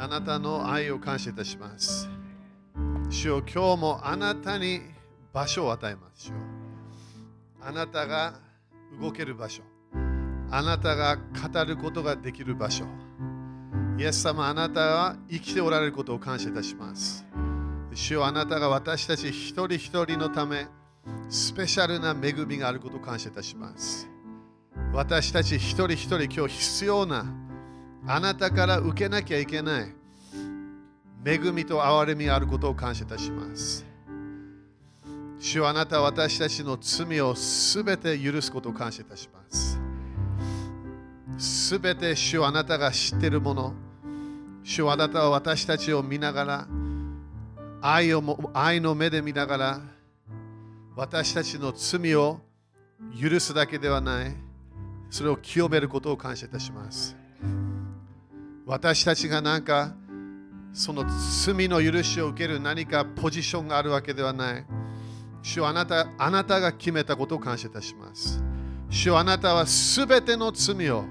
[0.00, 2.08] あなたの愛を感謝いたします。
[3.10, 4.80] 主よ今日もあなたに
[5.32, 6.26] 場所を与えます。
[6.26, 6.34] 主よ
[7.60, 8.34] あなたが
[9.00, 9.64] 動ける場所。
[10.52, 12.84] あなたが語ることができる場所。
[13.98, 17.26] イエス様、あなたは生きておられることを感謝いたします。
[17.92, 20.68] 主よあなたが私たち一人一人のため、
[21.28, 24.08] スペシャルな恵みがあることを感謝いたします。
[24.92, 27.47] 私たち一人一人今日必要な
[28.10, 29.94] あなたから受けなきゃいけない
[31.26, 33.84] 恵みと憐れみあることを感謝いたします。
[35.38, 39.78] 主あなたは私たちの罪をすべて許すことを感謝いたします。
[41.36, 43.74] すべて主あなたが知っているもの、
[44.64, 46.68] 主あなたは私たちを見ながら、
[47.82, 49.80] 愛をも愛の目で見ながら、
[50.96, 52.40] 私たちの罪を
[53.20, 54.34] 許すだけではない、
[55.10, 57.14] それを清めることを感謝いたします。
[58.68, 59.94] 私たちがなんか
[60.74, 61.02] その
[61.42, 64.66] 罪の許しを受ける何かポジションがあるわけではない。
[65.42, 68.42] 主はあなたあなたが決めたことを感謝いたします。
[68.90, 71.06] 主はあなたはすべての罪を、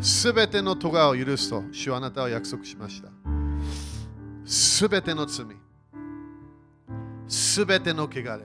[0.00, 3.10] すべての咎を許すと、主はあなたは約束しました。
[4.46, 5.44] すべての罪、
[7.28, 8.40] すべての汚れ、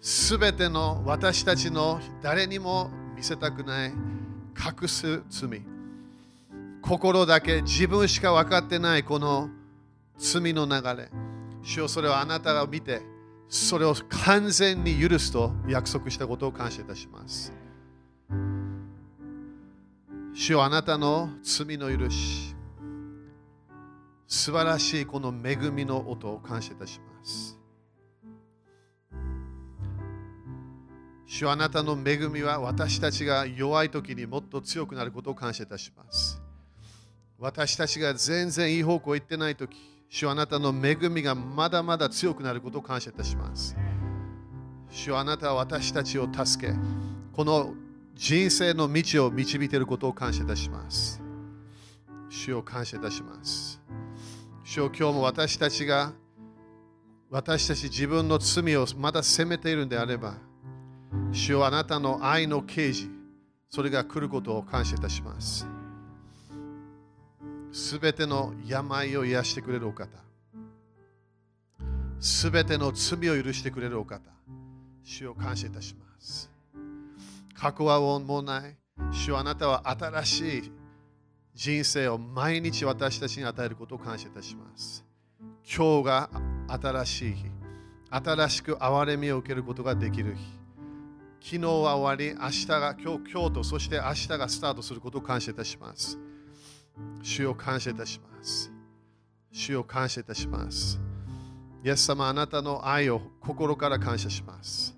[0.00, 5.75] すべての私たちの誰にも見せたくない隠す罪。
[6.88, 9.50] 心だけ自分しか分かってないこの
[10.18, 11.10] 罪の流れ。
[11.62, 13.02] 主よそれをあなたが見て
[13.48, 17.52] それを完全に許すと約束したことを感謝いたします。
[20.32, 22.54] 主よあなたの罪の許し
[24.28, 27.58] 素晴らしいこの恵みの音を感謝いたします。
[31.26, 36.45] 主よあなたの恵みは私たちが弱い時にもっと強くなることを感謝いたします。
[37.38, 39.76] 私たちが全然いい方向行ってないとき、
[40.08, 43.76] 主はあなたの恵みがまだまだ強くなることを感謝いたします。
[44.90, 46.72] 主はあなたは私たちを助け、
[47.34, 47.74] この
[48.14, 51.20] 人生の道を導いていることを感謝いたします。
[52.30, 53.80] 主を感謝いたします。
[54.64, 56.12] 主を今日も私たちが
[57.28, 60.34] 私たち自分の罪をまだ責めているんであれば、
[61.32, 63.10] 主よあなたの愛の啓示、
[63.68, 65.66] それが来ることを感謝いたします。
[67.76, 70.08] すべての病を癒してくれるお方。
[72.18, 74.22] すべての罪を許してくれるお方。
[75.04, 76.50] 主を感謝いたします。
[77.54, 78.76] 過去はもうない。
[79.12, 80.72] 主はあなたは新しい
[81.54, 85.04] 人生を毎日私たちに与えることを感謝いたします。
[85.62, 86.30] 今日が
[86.68, 87.44] 新しい日。
[88.10, 91.58] 新しく憐れみを受けることができる日。
[91.58, 96.18] 昨日は終わり、明日が今日、今日とそして明日がスタートすることを感謝いたします。
[97.22, 98.72] 主を感謝いたします。
[99.52, 100.98] 主を感謝いたします。
[101.84, 104.96] イエス様、あなたの愛を心から感謝します。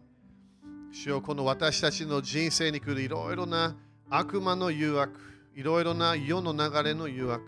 [0.92, 3.76] 主よこの私たちの人生に来るいろいろな
[4.10, 5.20] 悪魔の誘惑、
[5.54, 7.44] いろいろな世の流れの誘惑、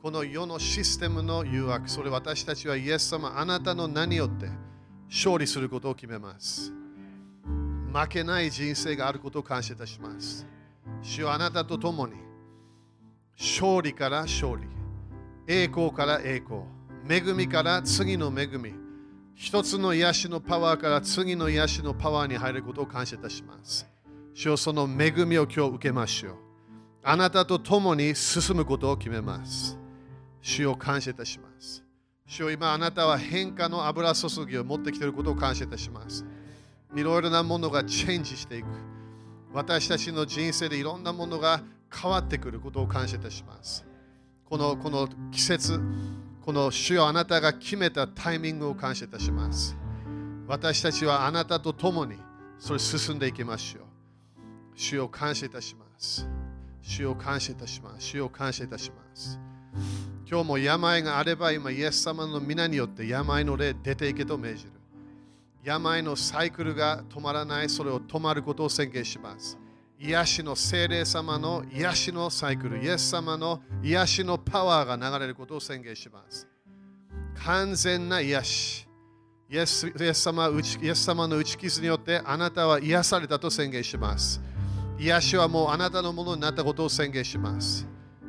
[0.00, 4.48] この世のシステムの誘惑、それ私たちはイエス様、あなたの名によって
[5.08, 6.72] 勝利することを決めます。
[7.92, 10.46] 負けない人生があることを感謝いたします。
[11.02, 12.14] 主よあなたと共に
[13.38, 14.64] 勝利から勝利、
[15.46, 16.62] 栄光から栄光、
[17.08, 18.72] 恵みから次の恵み、
[19.34, 23.86] 一つの癒しのパワーから次の癒しのパワーに入ることを感謝いたします。
[24.32, 26.34] 主よその恵みを今日受けましょう。
[27.02, 29.78] あなたと共に進むことを決めます。
[30.40, 31.84] 主を感謝いたします。
[32.26, 36.24] 主よ今あなたは変化の油注ぎを持ってきていることを感謝いたします。
[36.94, 38.66] いろいろなものがチェンジしていく。
[39.52, 41.62] 私たちの人生でいろんなものが
[41.96, 43.84] 変わってくることを感謝いたします。
[44.44, 45.80] このこの季節、
[46.44, 49.76] この主よあなたが決めたタイミングを感謝いたします。
[50.46, 52.16] 私たちはあなたと共に
[52.58, 53.84] それ進んでいきましょう。
[54.76, 56.28] 主を感謝いたします。
[56.82, 58.06] 主を感謝いたします。
[58.06, 59.40] 主を感謝いたします。
[60.28, 64.70] 今日も病があれば今、イエス様の皆によって病の霊出ていけと命じる。
[65.64, 69.58] 病のサイクルが止まらない、それを止まることを宣言します。
[69.98, 76.46] 癒しの聖霊様の癒しのサイクル、イエス様の癒しのパワーが流れることを宣言します。
[77.44, 78.88] 完全な癒し。
[79.48, 84.40] イエスイエス様イエス様の打ち傷によってあなたは癒されたと宣言します。
[84.98, 87.86] 癒しはもうあなたのものになったことを宣言します。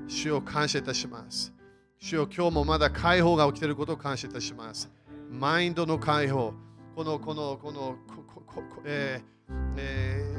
[0.07, 1.53] 主を感謝いたします。
[1.99, 4.89] 主を今日もまだ解放が起きていることを感謝いたします。
[5.29, 6.53] マインドの解放、
[6.95, 10.36] この、この、この、こここえーえー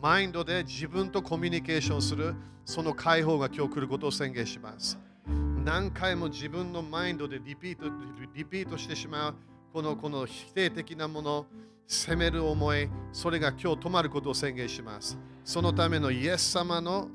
[0.00, 2.34] マインドで自分とコミュニケーションする
[2.64, 4.98] その解放が今日来ることを宣言します。
[5.64, 7.86] 何回も自分のマインドでリピート
[8.34, 9.34] リピートしてしまう
[9.72, 11.46] このこの否定的なもの、
[11.86, 15.18] 責める思い、それが今日止まることを宣言します。
[15.44, 17.08] そのためのイエス様の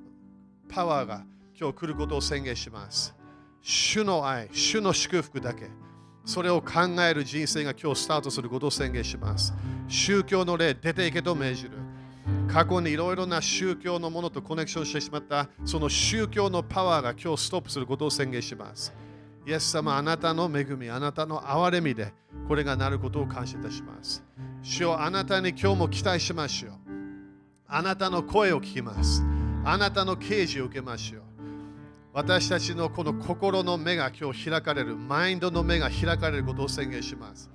[0.70, 1.26] パワーが
[1.60, 3.16] 今日来ることを宣言します。
[3.62, 5.70] 主の愛、主の祝福だけ。
[6.26, 9.54] それを考える人生が今日スタートすることを宣言します。
[9.88, 11.83] 宗教の霊、出ていけと命じる。
[12.54, 18.94] 過去にいろいろな宗教のものとコネクションしてしまったその宗教のパワーが今日ストップすることを宣言します。
[19.48, 22.14] イエス様、あなたの恵み、あなたの憐れみで
[22.48, 24.24] これがなることを感謝いたします。
[24.62, 26.74] 主よあなたに今日も期待しましょう。
[27.68, 29.24] あなたの声を聞きます。
[29.66, 31.22] あなたの啓示を受けましょう。
[32.14, 37.50] 私たちのこの心の目が今日開かれる、マインドの目が開かれることを宣言します。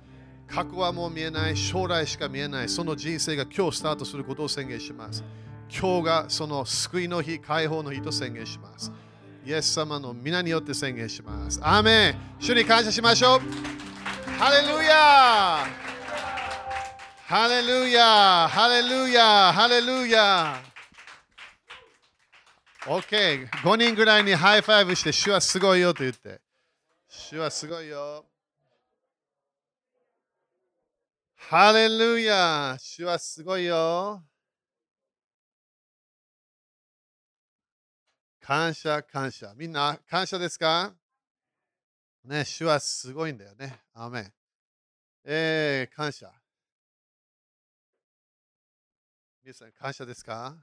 [0.51, 5.23] 過去はもう見えない、将来しか見えない、その人生が今日スタートすることを宣言します。
[5.69, 8.91] 今日がその救いの日、解放の日と宣言します。
[9.45, 11.59] イエス様の皆によって宣言します。
[11.63, 13.39] アーメン主に感謝しましょう。
[14.37, 15.65] ハレルヤ
[17.25, 20.63] ハレルヤハレルヤハレルヤ
[22.85, 26.41] OK、5人ぐらいに high five して、主はすごいよと言って。
[27.07, 28.25] 主はすごいよ。
[31.51, 34.21] ハレルヤ主はすごいよ。
[38.39, 39.55] 感謝、感謝。
[39.57, 40.93] みんな感謝ですか？
[42.23, 43.79] ね、主はすごいんだよね。
[43.95, 44.33] アーメン。
[45.25, 46.31] えー、感謝。
[49.43, 50.55] 皆さん、感謝ですか？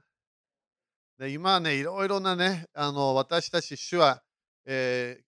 [1.19, 4.23] で今ね、いろいろなね、あの私たち主は、
[4.65, 5.23] えー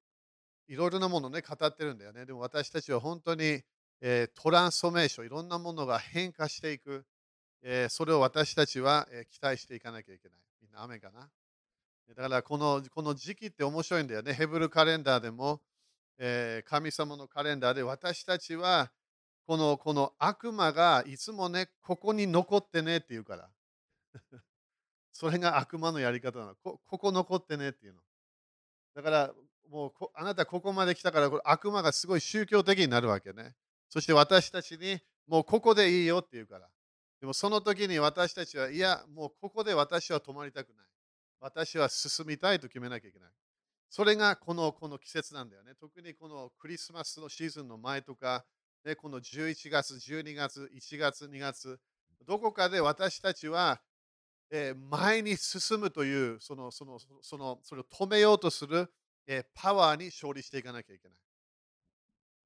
[0.71, 2.25] いろいろなものね、語ってるんだよね。
[2.25, 3.61] でも私たちは本当に、
[4.01, 7.05] えトランスフォーメーション、いろんなものが変化していく、
[7.61, 10.37] えそれを私たちは、え期待していかなきゃいけない。
[10.61, 11.29] みんな雨かな？
[12.07, 14.33] だからこのこの時期って面白いんだよね。
[14.33, 15.61] ヘブルカレンダーでも、
[16.17, 18.91] え神様のカレンダーで私たちは
[19.45, 23.49] このこの悪魔がいつもね、ここに残ってねって言うから。
[25.11, 26.55] それが悪魔のやり方なの。
[26.55, 28.01] こここ残ってねっていうの。
[28.95, 29.33] だから
[29.69, 33.55] もうあなたここまで来たからこれ悪魔がすごい宗教的になるわけね。
[33.89, 36.67] そして私たちにもうここでいいよって言うから。
[37.19, 40.85] でもその時に私たちはいや、もうここで私は止まりたくない。
[41.41, 43.29] 私は進みたいと決めなきゃいけない。
[43.89, 45.73] それがこのこの季節なんだよね。
[45.79, 48.45] 特にこのクリスマスのシーズンの前とか、
[48.85, 51.79] ね、この11月、12月、1月、2月、
[52.25, 53.81] どこかで私たちは、
[54.51, 58.91] えー前に進むというそのそのそのそれを止めようとする、
[59.27, 61.17] えーパワーに勝利していかなきゃいけない。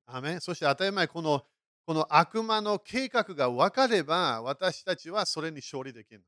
[0.06, 1.44] アメそして当たり前この
[1.86, 6.24] この悪魔の計画が分かれば私たちはそれに勝利できる。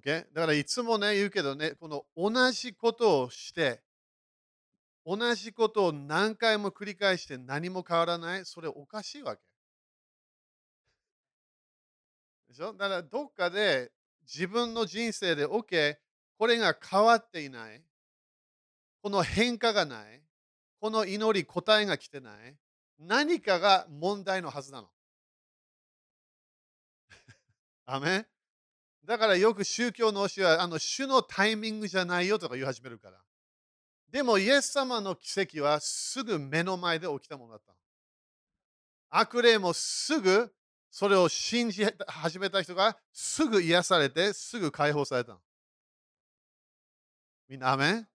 [0.00, 0.26] Okay?
[0.34, 3.80] だからいつもね言うけどね、この同じことをして、
[5.06, 9.42] 同じことを何回も繰り返して何も変わらない、それおかしいわけ。
[12.48, 12.74] でしょ？
[12.74, 13.90] だからどっかで
[14.22, 15.96] 自分の人生で OK、
[16.38, 17.82] これが変わっていない、
[19.02, 20.20] この変化がない、
[20.80, 22.56] この祈り答えが来てない、
[22.98, 24.88] 何かが問題のはずなの？
[27.86, 28.26] アメ
[29.04, 33.18] だからよく宗教の教えはあの主のタイミングじゃないよとか言い始めるから。
[34.10, 37.78] でもイエス様の奇跡はすぐ目の前で起きたものだったの。
[39.10, 40.52] 悪霊もすぐ
[40.90, 45.38] それを信じ始めた人がすぐ癒されてすぐ解放されたの。
[47.48, 48.08] みんな、アメン？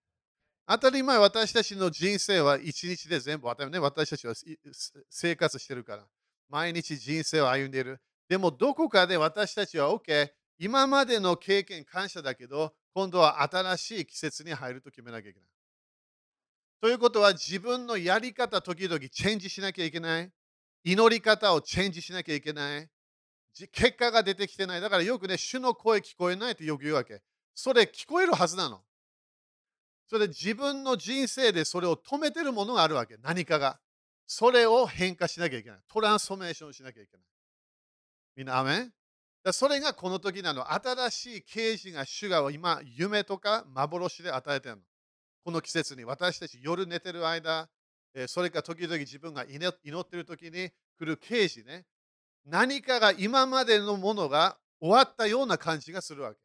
[0.71, 4.33] 当たり前私たちの人生は一日で全部ね私たちは
[5.09, 6.03] 生活してるから
[6.49, 7.99] 毎日人生を歩んでいる。
[8.29, 15.49] でもどこかで私たちは OK 今までの経験感謝だけど今度は新しい季節に入ると決めなきゃいけない。
[16.81, 20.31] ということは自分のやり方時々チェンジしなきゃいけない。
[20.85, 22.89] 祈り方をチェンジしなきゃいけない。
[23.73, 24.81] 結果が出てきてない。
[24.81, 27.21] だからよくね、主の声聞こえないってよく言うわけ。
[27.53, 28.81] それ聞こえるはずなの。
[30.11, 33.15] それで自分の人生でそれを止めてるものがあるわけ。
[33.23, 33.79] 何かが。
[34.27, 35.79] それを変化しなきゃいけない。
[35.87, 37.25] トランスフォーメーションしなきゃいけない。
[38.35, 38.91] みんな、アメ
[39.45, 39.53] ン？
[39.53, 40.69] それがこの時なの。
[40.73, 44.81] 新しい啓示が主が今、夢とか幻で与えてるの。
[45.45, 47.69] この季節に私たち夜寝てる間、
[48.27, 51.85] それか時々自分が祈ってる時に来る啓示ね。
[52.45, 56.39] 何かが今までのものが終わったような感じがするわけ。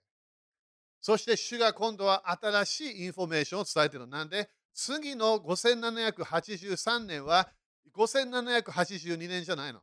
[1.06, 4.08] そして主が今度は新しいインフォメーションを伝えている。
[4.08, 7.48] なんで次の5783年は
[7.96, 9.82] 5782年じゃないの？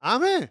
[0.00, 0.50] アメン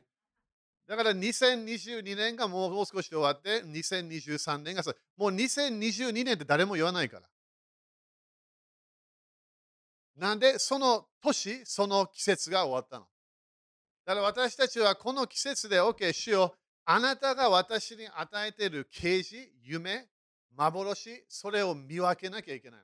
[0.87, 4.81] だから2022年がもう少しで終わって、2023年が
[5.17, 7.27] もう2022年って誰も言わないから。
[10.15, 13.05] なんで、その年、その季節が終わったの？
[14.05, 16.59] だから私たちはこの季節で OK しよう。
[16.85, 20.07] あなたが私に与えている啓示、夢、
[20.55, 22.79] 幻、それを見分けなきゃいけない。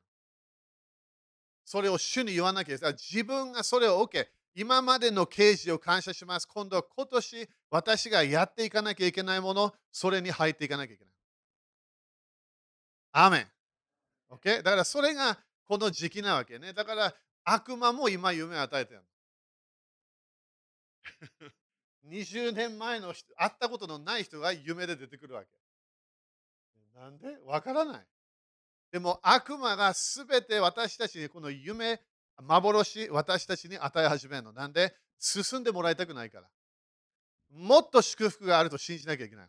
[1.63, 2.93] それを主に言わなきゃいけない。
[2.93, 4.27] 自分がそれを OK。
[4.53, 6.48] 今までの啓示を感謝します。
[6.48, 11.13] 今度は今年私がやっていかなきゃいけないもの、それに入っていかなきゃいけない。
[13.13, 13.48] アーメン。
[14.31, 14.63] OK?
[14.63, 16.74] だからそれがこの時期なわけね。
[16.74, 19.01] だから悪魔も今夢を与えてる。
[22.10, 25.48] 20年前の人、会ったことのない人が夢で出てくるわけ。
[27.00, 27.38] なんで？
[27.46, 28.05] わからない。
[28.91, 32.01] でも悪魔がすべて私たちにこの夢、
[32.38, 34.51] 幻、私たちに与え始めるの。
[34.51, 34.93] なんで？
[35.20, 36.48] 進んでもらいたくないから。
[37.55, 39.48] もっと祝福があると信じなきゃいけない。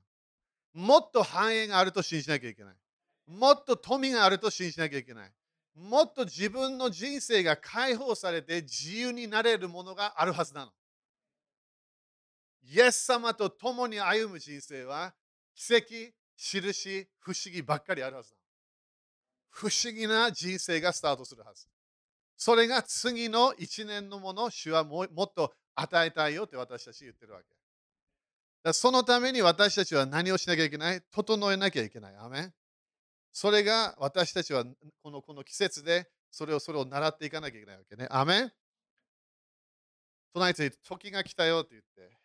[0.75, 2.75] もっと繁栄があると信じなきゃいけない。
[3.27, 5.31] もっと富があると信じなきゃいけない。
[5.75, 10.73] もっと自分の人生が解放されて自由になれるものがあるはずなの。
[12.63, 15.15] イエス様と共に歩む人生は
[15.55, 15.85] 奇跡、
[16.37, 18.43] 印、不思議ばっかりあるはずなの。
[19.51, 21.67] 不思議な人生がスタートするはず。
[22.37, 27.47] それが次の1年のもの、主はもっと与えたいよって私たち言ってるわけ。
[28.63, 31.03] だそのために私たちは何をしなきゃいけない？
[31.11, 32.17] 整えなきゃいけない。
[32.17, 32.53] アメ
[33.33, 34.65] それが私たちは
[35.03, 38.07] このこの季節でそれをそれを習っていかなきゃいけないわけね。
[38.11, 38.53] アメン
[40.33, 42.22] 隣に時が来たよって言って。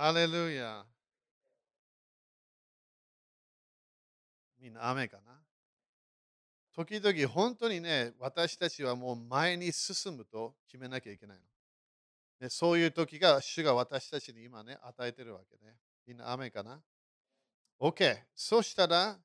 [0.00, 0.84] ハレルヤ。
[4.60, 5.32] みんな雨かな？
[6.72, 11.42] 時々本当にね、私たちはもう前に進むと決めなきゃいけないの。
[12.42, 15.74] ね、そういう時が主が私たちに今ね、与えてるわけね。
[16.06, 16.80] みんな雨かな
[17.80, 18.18] ?OK。
[18.36, 19.18] そしたら、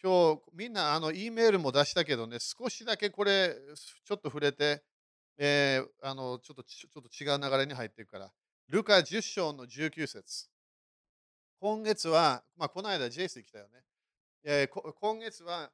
[0.00, 3.56] 今日みんなあの E メールも出したけどね、少しだけこれ
[4.04, 4.84] ちょっと触れて、
[5.36, 8.30] えー、あのちょっとちょっと違う流れに入っていくから。
[8.68, 10.46] ルカ10章の19節
[11.58, 13.82] 今月は、まあ、この間ジェイス来たよね。
[14.44, 15.70] えー、今月は、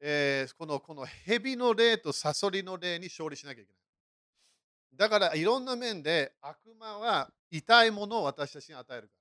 [0.00, 3.80] えー、このこの蛇の霊とサソリの霊に勝利しなきゃいけない。
[4.96, 9.14] だからいろんな面で悪魔は痛いものを私たちに与えるか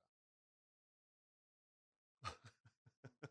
[2.30, 2.32] ら。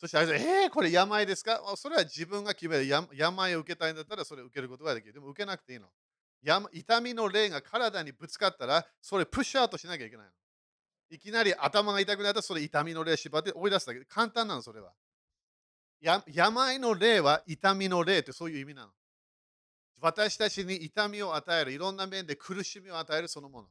[0.00, 1.62] そしてあれえー、これ病ですか？
[1.76, 5.12] それは自分が決める病を受けたいんだったらそれを受けることができる。
[5.12, 5.90] でも受けなくていいの。
[6.42, 10.32] 痛みの霊が体にぶつかったら、それプッシュアウトしなきゃいけないの。
[11.10, 14.04] いきなり頭が痛くなったら、それ痛みの霊縛って追い出すだけ。
[14.04, 14.92] 簡単なの、それは。
[16.00, 18.92] 病の霊は痛みの霊ってそういう意味なの。
[20.00, 23.68] 私たちに痛みを与える、いろんな面で苦しみを与えるそのもの。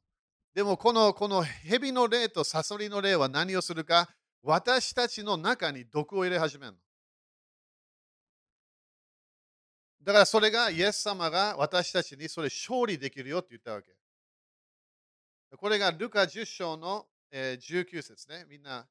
[0.54, 4.10] でもこのこの蛇の霊とサソリの霊は何をするか
[4.42, 6.78] 私たちの中に毒を入れ始めるの。
[10.02, 13.94] だからそれがイエス様が私たちにそれ勝利できるよって言ったわけ。
[15.58, 18.46] これがルカ10章の19節ね。
[18.50, 18.88] みんな、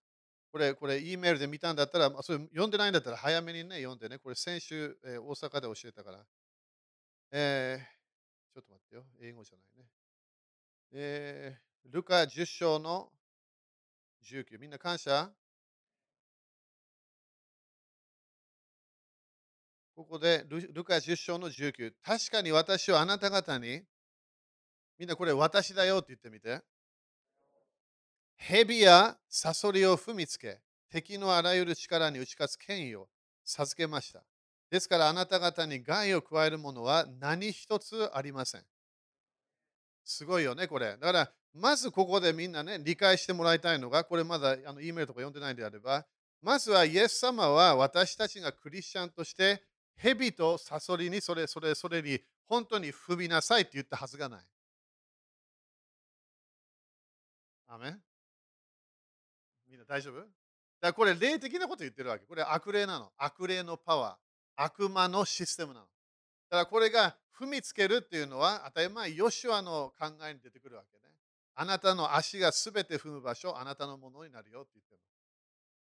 [0.50, 4.18] これ、これ、E メールで見たんだったら、それ読んでないんだったら早めにね、読んでね。
[4.18, 6.24] これ先週、大阪で教えたから。
[7.30, 9.04] えー、ちょっと待ってよ。
[9.20, 9.88] 英語じゃないね。
[10.92, 13.12] えー、ルカ10章の
[14.24, 14.58] 19。
[14.58, 15.30] みんな感謝
[19.98, 21.92] ここでルカ10章の19。
[22.04, 23.82] 確かに私はあなた方に、
[24.96, 26.62] みんなこれ私だよって言ってみて。
[28.36, 33.08] 蛇やサソリを踏みつけ、敵のあらゆる力に打ち勝つ権威を
[33.44, 34.22] 授けました。
[34.70, 38.62] ですからあなた方に害を加えるものは何一つありません。
[40.04, 40.92] すごいよね、これ。
[40.92, 46.06] だから、まずここでみんなね、理解してもらいたいのが、これまだあの E メールとか読んでないんであれば、
[46.40, 49.60] まずはイエス様は私たちがクリスチャンとして
[49.98, 54.40] 蛇とサソリにそれそれそれに本当に踏みなさいって言ったはずがない。
[57.66, 57.96] アメ
[59.68, 60.20] みんな大丈夫？
[60.20, 60.28] だか
[60.80, 62.24] らこれ霊的なこと言ってるわけ。
[62.24, 63.10] これ悪霊なの。
[63.18, 64.64] 悪霊のパワー。
[64.64, 65.86] 悪魔のシステムなの。
[66.50, 71.02] だからこれが踏みつけるっていうのは当たり前、ヨシュアの考えに出てくるわけね。
[71.54, 75.00] あなたの足がすべて踏む場所、あなたのものになるよって言ってる。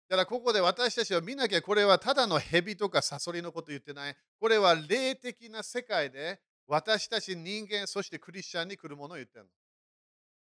[0.09, 4.15] だからここで私たちは見なきゃこれはただの蛇とかサソリのこと言ってない。
[4.39, 9.49] これは霊的な世界で私たち人間、そしてクリスチャンに来るものを言ってるの。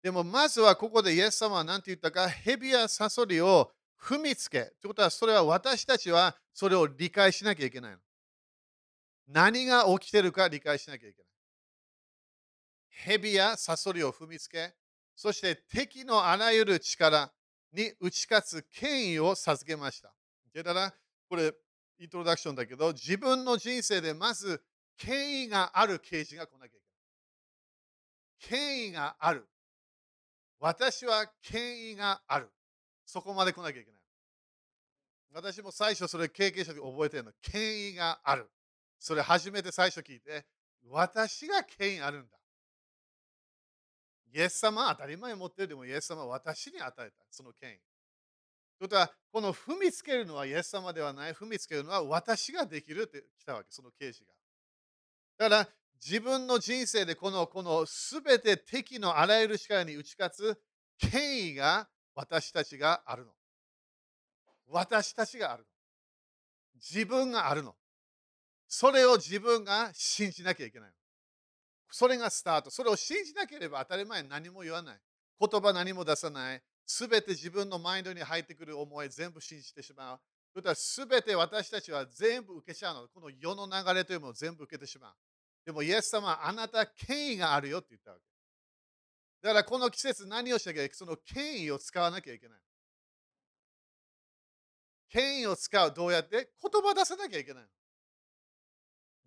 [0.02, 4.60] でもまずはここでイエス様は何て言ったか、蛇やサソリを踏みつけ。
[4.60, 7.98] ということはそれは私たちはそれを理解しなきゃいけないの。
[9.26, 11.26] 何が起きてるか理解しなきゃいけない。
[12.88, 14.74] 蛇やサソリを踏みつけ、
[15.16, 17.32] そして敵のあらゆる力
[17.72, 20.12] に打ち勝つ権威を授けました。
[20.54, 20.94] だから、
[21.28, 21.52] これ、
[21.98, 24.62] イントロダクションだけど、自分の人生でまず
[24.96, 26.76] 権威がある刑事が来なきゃいけ
[28.54, 28.60] ない。
[28.62, 29.46] 権威がある。
[30.58, 32.50] 私は権威がある。
[33.04, 34.00] そこまで来なきゃいけない。
[35.32, 37.32] 私も最初それ経験した時覚えてるの。
[37.40, 38.50] 権威がある。
[38.98, 40.44] それ初めて最初聞いて、
[40.88, 42.39] 私が権威あるんだ。
[44.32, 47.24] イエス様は当たり前持ってるでもイエス様は私に与えた。
[47.30, 47.74] その権威。
[47.74, 51.32] ということは、この踏みつけるのはイエス様ではない。
[51.32, 53.66] 踏みつけるのは私ができるって来たわけ。
[53.70, 54.32] その刑事が。
[55.38, 55.68] だから
[56.02, 60.60] 自分の人生でこのこの全て敵のあらゆる力に打ち勝つ
[60.98, 63.32] 権威が私たちがあるの。
[64.68, 65.68] 私たちがあるの。
[66.76, 67.74] 自分があるの。
[68.68, 70.94] それを自分が信じなきゃいけないの。
[71.90, 72.70] それがスタート。
[72.70, 74.98] それを信じなければ当たり前何も言わない。
[75.40, 76.62] 言葉何も出さない。
[76.86, 80.20] すべて自分のマインドに入ってくる思い全部信じてしまう。
[80.74, 83.08] すべて私たちは全部受けちゃうの。
[83.08, 85.14] この世の流れというものを全部受けてしまう。
[85.64, 88.22] でも、イエス様はあなた権威があるよって言ったわけ。
[89.42, 92.58] だからこの季節何をしなきゃいけないその権威を使わなきゃいけない。
[95.08, 95.94] 権威を使う。
[95.94, 96.50] どうやって？
[96.60, 97.64] 言葉出さなきゃいけない。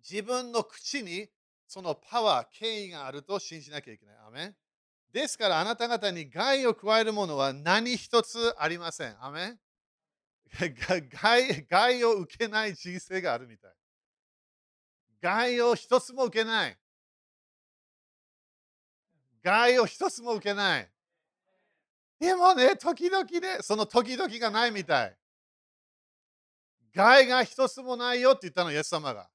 [0.08, 1.28] 自分の口に
[1.74, 4.14] そのパワー、権威があると信じなきゃいけない。
[4.28, 4.54] アメ
[5.12, 9.16] ですからあなた方に害を加えるものは何一つありません。
[9.20, 9.58] アメ
[11.20, 13.72] 害害を受けない人生があるみたい。
[15.20, 16.78] 害を一つも受けない。
[19.42, 20.88] 害を一つも受けない。
[22.20, 25.18] でもね、時々ね、その時々がないみたい。
[26.94, 29.28] 害が一つもないよって言ったの、イエス様が。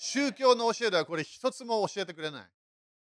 [0.00, 2.46] 宗教の教えではこれ一つも教えてくれない。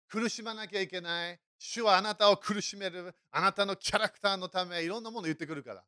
[0.07, 1.39] 苦しまなきゃいけない。
[1.59, 3.13] 主はあなたを苦しめる。
[3.31, 5.83] あなたのキャラクターのため、いろんなもの言ってくるから。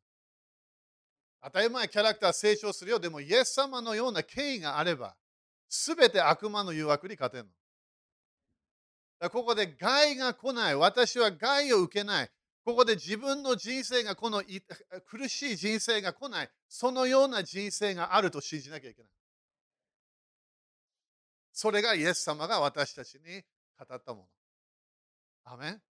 [1.42, 3.00] 当たり前、キャラクター成長するよ。
[3.00, 5.16] でも、イエス様のような権威があれば、
[5.66, 7.50] すべて悪魔の誘惑に勝てるの。
[9.18, 10.76] だここで害が来ない。
[10.76, 12.30] 私は害を受けない。
[12.64, 14.42] ここで自分の人生がこの
[15.06, 16.50] 苦しい人生が来ない。
[16.68, 19.10] そのような人生があると信じなきゃいけない。
[21.60, 23.42] それがイエス様が私たちに
[23.76, 24.26] 語ったもの。
[25.42, 25.82] アメン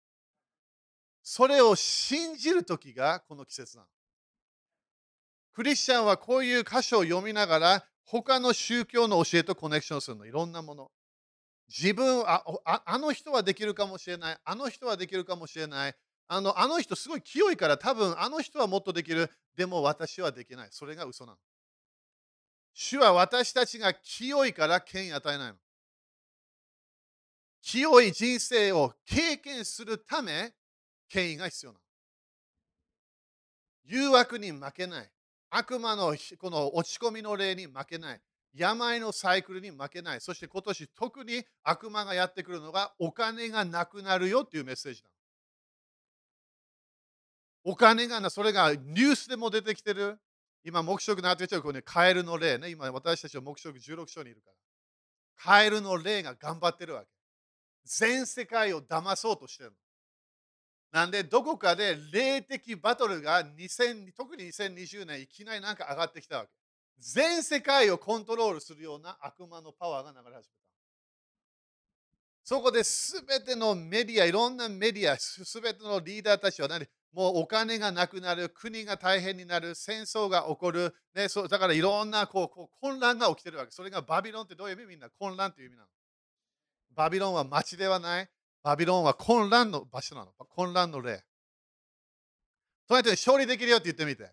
[1.23, 3.89] それを信じる時がこの季節なの。
[5.53, 10.91] クリスチャンはこういう箇所を読みながら他の宗教の教えとコネクションするの、いろんなもの。
[11.69, 15.95] 自分ああ、の人はできるかもしれない、あの人はできるかもしれない、
[16.29, 20.69] あのあの人すごい清いから多分あの人はもっとできる、でも私はできない。
[20.71, 21.39] それが嘘なの。
[22.81, 25.55] 主は私たちが清いから権威与えないの。
[27.61, 30.53] 清い人生を経験するため、
[31.09, 31.85] 権威が必要なの。
[33.85, 35.11] 誘惑に負けない。
[35.51, 38.21] 悪魔のこの落ち込みの例に負けない。
[38.55, 40.21] 病のサイクルに負けない。
[40.21, 45.09] そして今年特に悪魔がやってくるのがお金がなくなるよっていうメッセージな
[47.65, 47.73] の。
[47.73, 50.21] お金がな、それがニュースでも出てきてる。
[50.65, 52.71] 今、目標になってちゃうこれ、ね、カエルの例ね。
[52.71, 54.57] 今、私たちは目標16章にいるから。
[55.37, 57.09] カエルの例が頑張ってるわけ。
[57.85, 59.77] 全世界を騙そうとしてるの。
[60.91, 66.51] なんで、どこかで霊的バトルが2000特に2020年いきなりなんか上がってきたわけ。
[66.99, 70.68] 全世界をコントロールするような悪魔のパワーが流れ始めた。
[72.49, 76.87] そこで全てのメディア、いろんなメディア、全てのリーダーたちは何？
[77.13, 83.71] もうお金がなくなる、国が大変になる、戦争が起こる、ね、そうだからいろんなこうこう混乱が起きてるわけ。
[83.71, 84.87] それがバビロンってどういう意味？
[84.87, 85.89] みんな混乱という意味なの。
[86.97, 88.31] バビロンは町ではない。
[88.63, 90.33] バビロンは混乱の場所なの。
[90.49, 91.23] 混乱の例。
[92.89, 94.33] そうやって勝利できるよって言ってみて。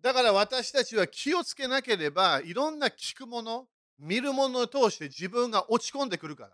[0.00, 3.66] だから私たちは気をつけなければ、いろんな聞くもの、
[3.98, 6.50] 見るものを通して自分が落ち込んでくるから。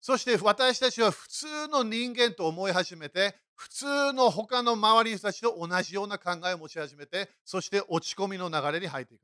[0.00, 9.20] そして私たちは普通の人間と思い始めて、普通の他の周りの人たちと同じような考えを持ち始めて、そして落ち込みの流れに入っていく。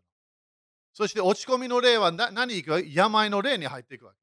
[0.95, 4.19] そして落ち込みの例は何に行くか病の例に入っていくわけ。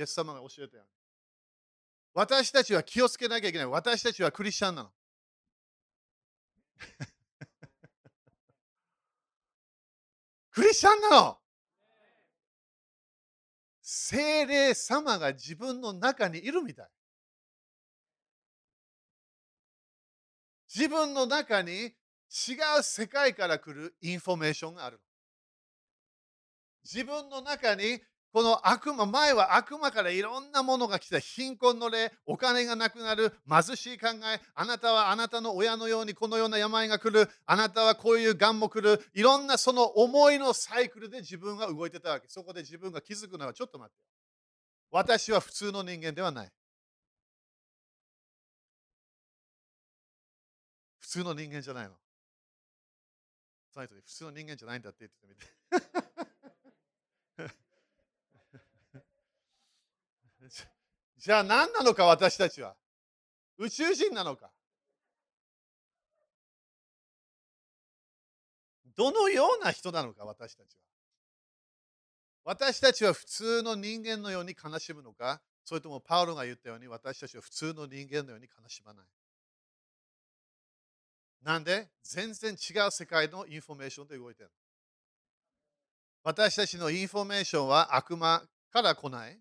[0.00, 0.90] イエス様が教えたように。
[2.14, 3.66] 私たちは気をつけなきゃいけない。
[3.66, 4.92] 私たちはクリスチャンなの。
[10.52, 11.38] クリスチャンなの。
[13.88, 16.86] 聖霊様が自分の中にいるみたい。
[20.74, 21.92] 自分の中に違
[22.80, 25.00] う世界から来るインフォメーションがある。
[26.82, 28.00] 自分の中に
[28.36, 31.18] この悪魔、前は悪魔からいろんなものが来た。
[31.18, 42.28] 貧困の霊、お金がなくなる、貧しい考え、あなたはあなたの親のようにこのような病が来る、あなたはこういうがんも来る、いろんなその思いのサイクルで自分が動いてたわけ。
[42.28, 43.98] そこで自分が気づくのはちょっと待って。
[44.90, 46.52] 私は普通の人間ではない。
[50.98, 51.94] 普通の人間じゃないの。
[53.74, 55.34] 普通の人間じゃないんだって言ってみ
[56.02, 56.05] て。
[61.26, 62.76] じゃあ何なのか私たちは？
[63.58, 64.48] 宇宙人なのか？
[68.96, 70.76] どのような人なのか私たち
[72.44, 72.54] は？
[72.54, 75.40] 私たちは普通の人間のように悲しむのか？
[75.64, 79.06] それともパウロが言ったように私たちは普通の人間のように悲しまない？
[81.42, 81.88] なんで？
[82.04, 82.54] 全然違
[82.86, 84.50] う世界のインフォメーションで動いてる
[86.22, 89.36] 私たちのインフォメーションは悪魔から来ない。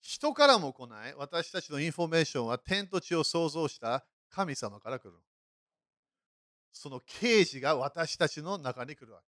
[0.00, 5.14] 人からも来ない私たちのインフォメーションは天と地を創造した神様から来る。
[6.72, 9.26] その啓示が私たちの中に来るわけ。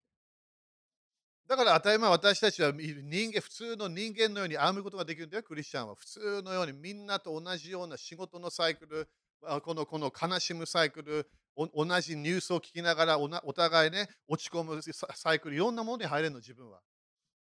[1.47, 5.95] だから当たり前私たちは人間、普通の人間のように歩むことができるんだよ、クリスチャンは。
[5.95, 9.09] 普通のようにみんなと同じような仕事のサイクル、
[9.61, 14.81] このこの悲しむサイクル、同じニュースを聞きながらお互いね、落ち込む
[15.13, 16.79] サイクル、いろんなものに入れるの、自分は。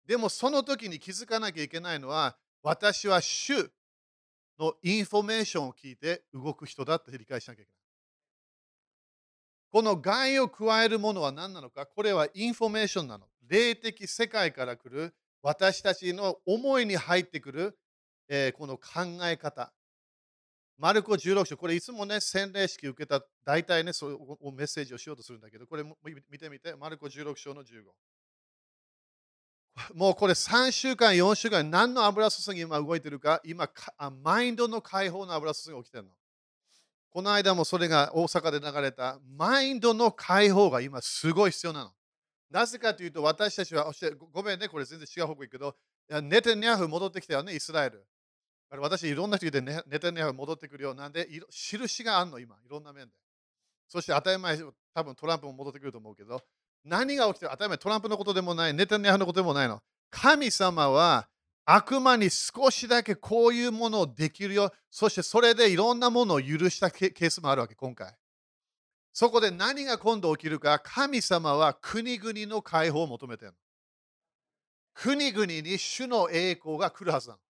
[0.05, 3.71] でもその時に気づかなきゃいけないのは、私は主
[4.59, 7.85] のインフォメーションを聞いて動く人だって理解しなきゃいけない。
[9.71, 13.27] この害を加えるものは何なのかこれはインフォメーションなの。
[13.47, 17.79] 霊的世界から来る私たちの思いに入ってくる、
[18.31, 19.71] えー、この考え方。
[20.79, 25.85] マルコ16章、これいつもね、洗礼式受けた、大体ね、そうメッセージをしようとするんだけど、これ
[26.31, 27.83] 見てみて、マルコ16章の15。
[29.95, 33.69] もうこれ3週間、4週間、何の油注ぎ今動いてるか、今、
[34.23, 36.11] マインドの解放の油注ぎが起きてるの。
[37.11, 41.93] この間もそれが大阪で流れた、マインドの解放が今すごい必要なの。
[42.51, 43.91] なぜかというと、私たちは、
[44.33, 45.77] ごめんね、これ全然違う方向行くけど、
[46.23, 48.07] ネテニヤフ戻ってきたよね、イスラエル。
[48.71, 50.95] 私、いろんな人でネテニヤフ戻ってくるよう。
[50.95, 53.15] なんで、印があるの、今、いろんな面で。
[53.89, 54.59] そして当たり前、
[54.93, 56.41] 多分トランプも戻ってくると思うけど、
[56.85, 59.81] 何が起きてる当たり前トランプのことでもない、ネタニヤフのことでもないの。
[60.11, 61.29] 神様は
[61.65, 64.71] 悪魔に少しだけこういうものをできるよ。
[64.91, 68.15] そしてそれでいろんなものを許したケースもあるわけ、今回。
[69.13, 73.55] そこで何が今度起きるか、神様は国々の解放を求めてる。
[74.93, 77.41] 国々に主の栄光が来るはずなの。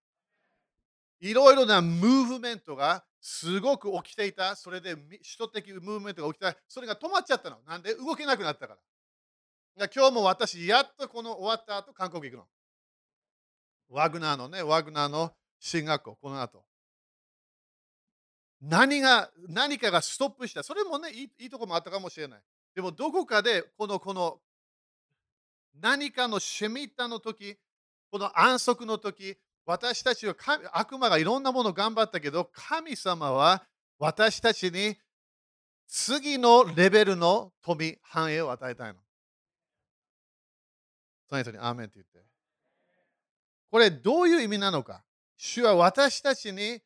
[1.20, 4.54] いろいろなムーブメントがすごく起きていた。
[4.56, 6.54] それで首都的ムーブメントが起きた。
[6.68, 7.58] それが止まっちゃったの。
[7.66, 8.80] なんで動けなくなったから。
[9.76, 12.46] 今日も私、やっとこの終わった後、韓国行くの？
[13.88, 16.64] ワグナーのね、ワグナーの進学校、この後。
[18.62, 20.62] 何が、何かがストップした？
[20.62, 22.40] それもね、いいいいとこもあったかもしれない。
[22.74, 24.38] でも、どこかで、この、この、
[25.80, 27.56] 何かのシェミッタの時、
[28.10, 30.36] この安息の時、私たちは
[30.72, 33.64] 悪魔がいろんなものを頑張ったけど、神様は
[33.98, 34.96] 私たちに
[35.88, 39.00] 次のレベルの富、繁栄を与えたいの。
[41.38, 42.28] の人にアーメンって言って。
[43.70, 45.04] これどういう意味なのか
[45.36, 46.80] 主は私たちに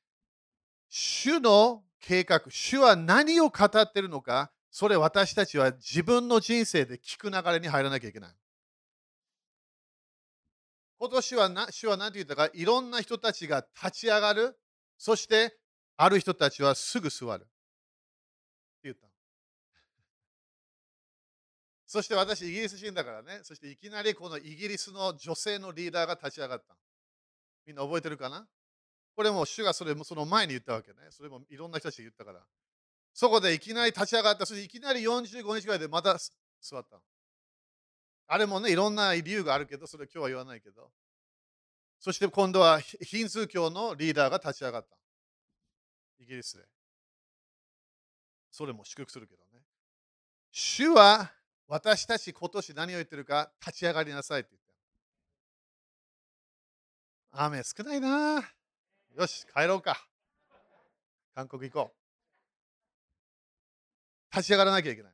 [0.89, 8.31] 主の計画、主は何を語ってるのか、それ私たちは自分の人生で聞く流れに入らなきゃいけない。
[10.99, 14.59] 今年はな主は何て言ったか、いろんな人たちが立ち上がる、
[14.97, 15.57] そして
[15.97, 17.47] ある人たちはすぐ座る。
[21.89, 26.77] そして私、イギリス人だからね、そしていきなりこのイギリスの女性のリーダーが立ち上がった。
[27.67, 28.47] みんな覚えてるかな？
[29.17, 30.99] これも主がそれもその前に言ったわけね。
[31.09, 32.41] それもいろんな人たちが言ったから。
[33.15, 34.45] そこでいきなり立ち上がった。
[34.45, 36.15] そしていきなり45日ぐらいでまた
[36.61, 37.01] 座った。
[38.27, 40.91] あれもね、いろんな理由があるけど、それ今日は言わないけど。
[41.99, 44.95] そして今度はヒンズー教のリーダーが立ち上がった。
[46.21, 46.65] イギリスで。
[48.51, 49.63] それも祝福するけどね。
[50.53, 51.33] 主は
[51.69, 54.69] 私たち今年何を言ってるか立ち上がりなさいって言って
[57.31, 58.43] 雨少ないな。
[59.17, 59.97] よし帰ろうか。
[61.35, 61.95] 韓国行こう。
[64.35, 65.13] 立ち上がらなきゃいけない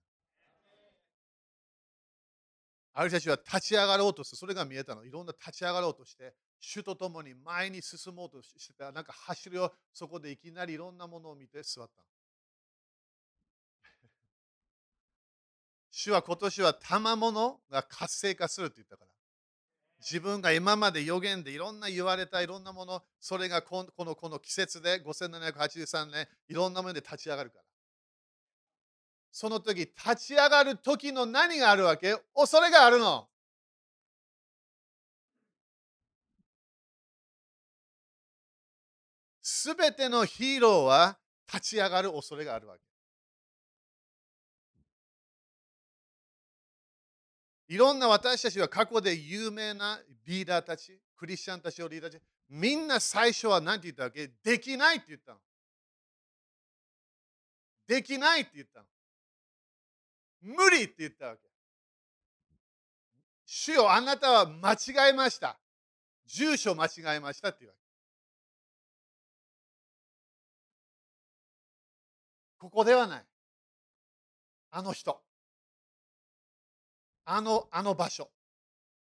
[2.95, 4.37] ある人たちは立ち上がろうとする。
[4.37, 5.05] それが見えたの。
[5.05, 8.93] いろんな立ち上がろうとして主と共に前に進もうとしてた。
[8.93, 12.07] なんか走りをそこでいきなりいろんなものを見て座ったの。
[15.97, 19.11] 主は今年は賜物が活性化するって言ったから。
[20.01, 27.65] 自分が今まで予言でいろんな言われたいろんなもの、それがこのこの季節で5783年、いろんなもので立ち上がるから。
[29.31, 32.17] その時、立ち上がる時の何があるわけ？
[32.35, 33.29] 恐れがあるの。
[39.41, 42.94] すべてのヒーローは立ち上がる恐れがあるわけ。
[47.75, 54.31] いろんな私たちは過去で有名なリーダーたち、クリスチャンたちをリーダーたち、みんな最初は何て言ったわけ？
[54.45, 55.39] できないって言ったの。
[57.89, 58.87] できないって言ったの。
[60.43, 61.41] 無理って言ったわけ。
[63.45, 65.59] 主よあなたは間違えました。
[66.27, 67.81] 住所間違えましたって言うわけ。
[72.59, 73.25] ここではない。
[74.71, 75.24] あの人。
[77.25, 78.31] あの、あの場所。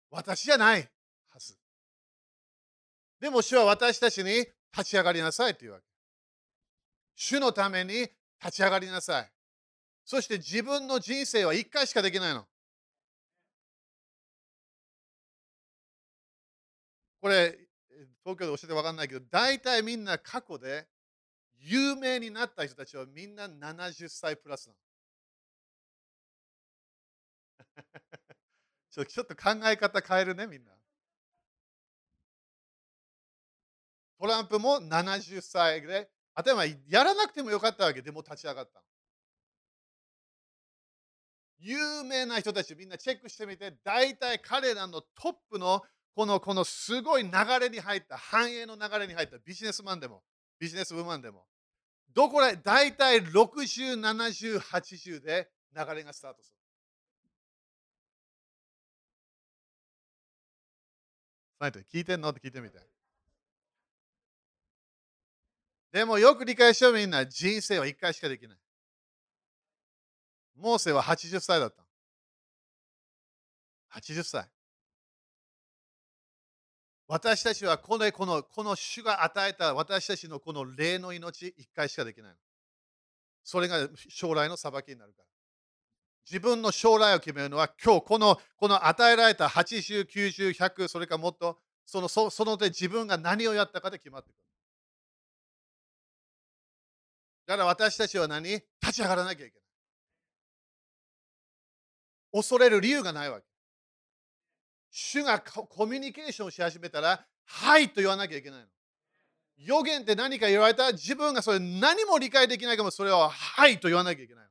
[0.10, 0.82] 私じゃない
[1.30, 1.58] はず。
[3.20, 4.32] でも主は私たちに
[4.76, 5.86] 立ち上がりなさいというわけ。
[7.16, 7.94] 主のために
[8.44, 9.32] 立ち上がりなさい。
[10.04, 12.46] そして自分の人生は一回しかできないの。
[17.22, 17.58] これ、
[18.24, 20.88] 東京で教えて分かんないけど、大体みんな過去で
[21.60, 24.78] 有名になった人たちはみんな70歳プラスなの。
[28.90, 30.72] ちょっと考え方変えるね、みんな。
[34.20, 38.84] トランプも70歳で、頭やらなくてもよかったわけでも立ち上がった。
[41.60, 45.82] 有名な人たちみんなチェックしてみて、大体彼らのトップの
[46.16, 50.24] このこのすごい流れに入った、繁栄の流れに入ったビジネスマンでも、
[50.60, 51.46] ビジネスウーマンでも、
[52.14, 56.61] どこら大体60、70、80で流れがスタートする。
[61.70, 62.30] 聞いてんの？
[62.30, 62.80] って聞いてみて。
[65.92, 68.58] でもよく理解しようみんな、人生は1回しかできない。
[70.56, 71.84] モーセは80歳だった。
[74.00, 74.50] 80歳。
[77.08, 82.36] 私たちはこのこのこの主が与えた私たちのこの霊の命1回しかできない。
[83.44, 85.31] それが将来の裁きになるから。
[86.32, 94.36] 自分の将来を決めるのは今日このこの与えられた80、90、100、それかもっとそのそその手自分が何をやったかで決まってくる。
[97.48, 98.50] だから私たちは何？
[98.50, 98.64] 立
[98.94, 99.62] ち上がらなきゃいけない。
[102.32, 103.46] 恐れる理由がないわけ。
[104.90, 108.68] 主がコミュニケーションし始めたら、はいと言わなきゃいけないの。
[109.58, 114.51] 予言って何か言われたら自分がそれ何も理解できないかもそれをはいと言わなきゃいけない。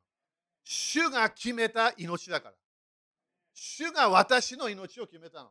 [0.65, 2.55] 主が決めた命だから。
[3.53, 5.51] 主が私の命を決めたの。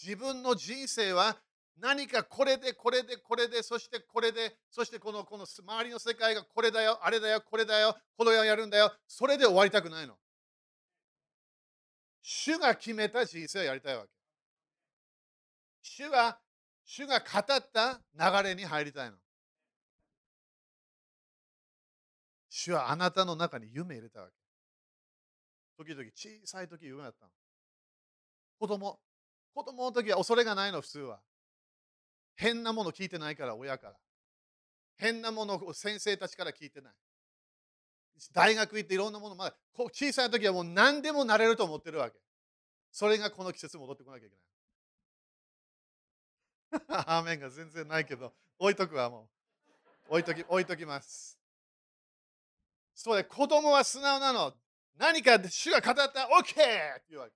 [0.00, 1.36] 自分の人生は
[1.78, 10.14] 何かこれでこれでこれでそしてこれでそしてこのこの周りの世界がこれだよあれだよこれだよこれをやるんだよそれで終わりたくないの
[12.22, 14.08] 主が決めた人生をやりたいわけ
[15.82, 16.38] 主が
[16.84, 19.16] 主が語った流れに入りたいの
[22.58, 24.34] 主はあなたの中に夢入れたわけ
[25.78, 27.30] 時々小さい時夢だったの
[28.58, 28.98] 子供
[29.54, 31.20] 子供の時は恐れがないの普通は
[32.36, 33.94] 変なもの聞いてないから、親から。
[34.98, 36.92] 変なものを先生たちから聞いてない。
[38.32, 39.56] 大学行っていろんなもの、まだ
[39.92, 42.18] 小さい時はもう何でもなれると思ってるわけ。
[42.92, 44.36] それがこの季節戻ってこなきゃいけ
[46.78, 47.04] ない。
[47.06, 49.28] アーメンが全然ないけど、置いとくわ、も
[50.08, 50.12] う。
[50.12, 51.38] 置いとき、置いときます。
[52.96, 54.54] そうで、子供は素直なの。
[54.96, 56.42] 何か主が語ったら OK!
[56.42, 57.32] って言うわけ。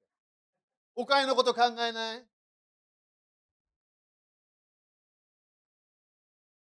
[0.96, 2.26] お金のこと考えない？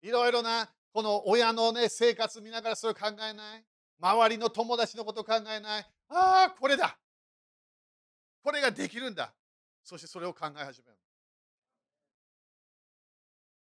[0.02, 3.64] いろいろなこの親の、ね、生活見ながらそれを考えない？
[4.00, 5.86] 周りの友達のこと考えない？
[6.10, 6.98] ああこれだ。
[8.44, 9.32] これができるんだ。
[9.84, 10.98] そしてそれを考え始める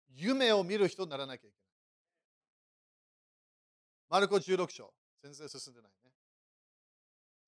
[0.09, 1.55] 夢を見る人にならなきゃいけない。
[4.09, 4.91] マルコ16章。
[5.21, 6.11] 全然進んでないね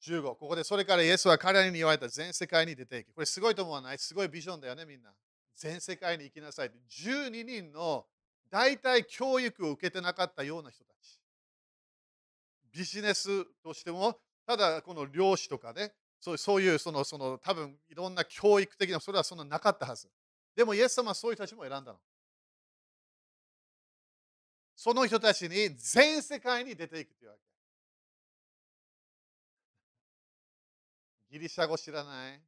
[0.02, 3.98] 15ここでそれからイエスは彼らに言われた全世界に出ていきこれすごいと思わない？
[3.98, 5.12] すごいビジョンだよねみんな
[5.56, 8.06] 全世界に行きなさい12人の
[8.54, 11.20] 大体教育を受けてなかったような人たち。
[12.72, 20.08] ビジネスとしても、ただこの漁師とかね、そうそういうそのその多分いろんな教育的な、それはそんななかったはず。
[20.56, 21.98] でもイエス様はそういう人たちも選んだの。
[24.76, 27.42] その人たちに全世界に出ていくというわけ。
[31.34, 32.40] ギリシャ語知らない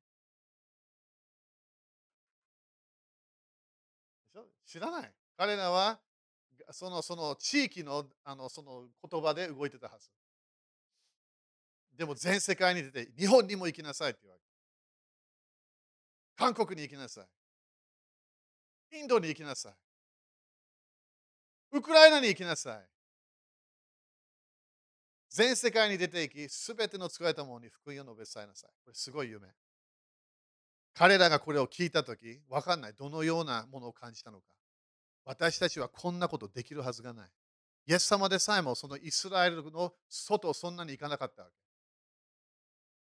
[4.63, 5.11] 知らない。
[5.35, 5.99] 彼らは
[6.69, 10.07] そのその地域のあのその言葉で動いてたはず。
[11.97, 14.41] でも全世界に出て日本にも行きなさいって言われ
[16.35, 17.23] 韓国に行きなさ
[18.91, 18.99] い。
[18.99, 19.73] インドに行きなさい。
[21.71, 22.94] ウクライナに行きなさい。
[25.35, 28.69] 全世界に出て行き、すべての作られたものに福音を述べ伝えなさい。
[28.85, 29.49] これすごい夢。
[30.93, 32.93] 彼らがこれを聞いたとき、わかんない。
[32.97, 34.45] どのようなものを感じたのか。
[35.25, 37.29] 私たちはこんなことできるはずがない。
[37.85, 41.49] イエス様でさえもそのイスラエルの外をそんなに行かなかったわ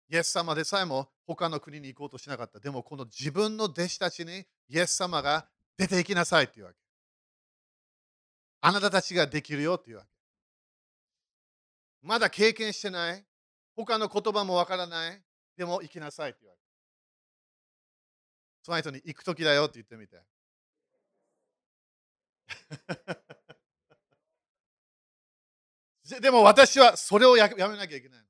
[0.08, 0.14] け。
[0.14, 2.60] イエス様でさえも他の国に行こうとしなかった。
[2.60, 6.78] でもこの自分の弟子たちにイエス様が出て行きなさいっていうわけ。
[8.60, 10.09] あなたたちができるよっていうわけ。
[12.02, 13.24] まだ経験してない。
[13.76, 15.22] 他の言葉もわからない。
[15.56, 16.60] でも行きなさいっていうわけ。
[18.62, 20.22] その人に行く時だよって言ってみて。
[26.20, 28.24] でも私はそれをやめなきゃいけない。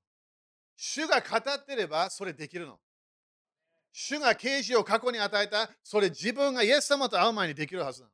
[0.76, 2.80] 主が語ってればそれできるの。
[3.92, 8.12] 主が啓示を過去に与えた、それ自分がイエス様と会う前にできるはずなの。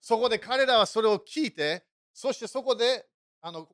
[0.00, 3.06] そこで彼らはそれを聞いて、そしてそこで
[3.44, 3.66] あの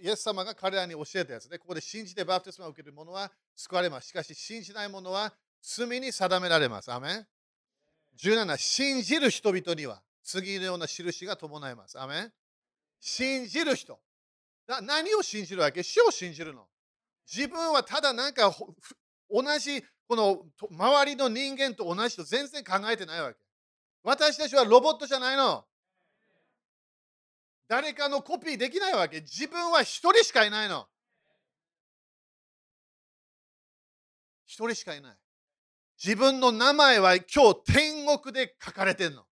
[0.00, 4.08] イエス様が彼らに教えたやつで、ここで信じてバプテスマを受ける者は救われます。
[4.08, 6.92] しかし信じない者は罪に定められます。
[6.92, 7.26] アメン
[8.22, 12.00] ?17、信じる人々には次のような印が伴います。
[12.00, 12.32] アメン
[13.00, 13.98] 信じる人。
[14.68, 15.82] 何を信じるわけ？
[15.82, 16.68] 主を信じるの。
[17.28, 18.54] 自分はただなんか
[19.28, 23.38] 同じこの周りの人間と同じと全然考えてないわけ。
[24.04, 25.64] 私たちはロボットじゃないの。
[27.68, 29.20] 誰かのコピーできないわけ。
[29.20, 30.86] 自分は一人しかいないの。
[34.46, 35.16] 一人しかいない。
[36.02, 39.24] 自分の名前は今日天国で書かれてるの。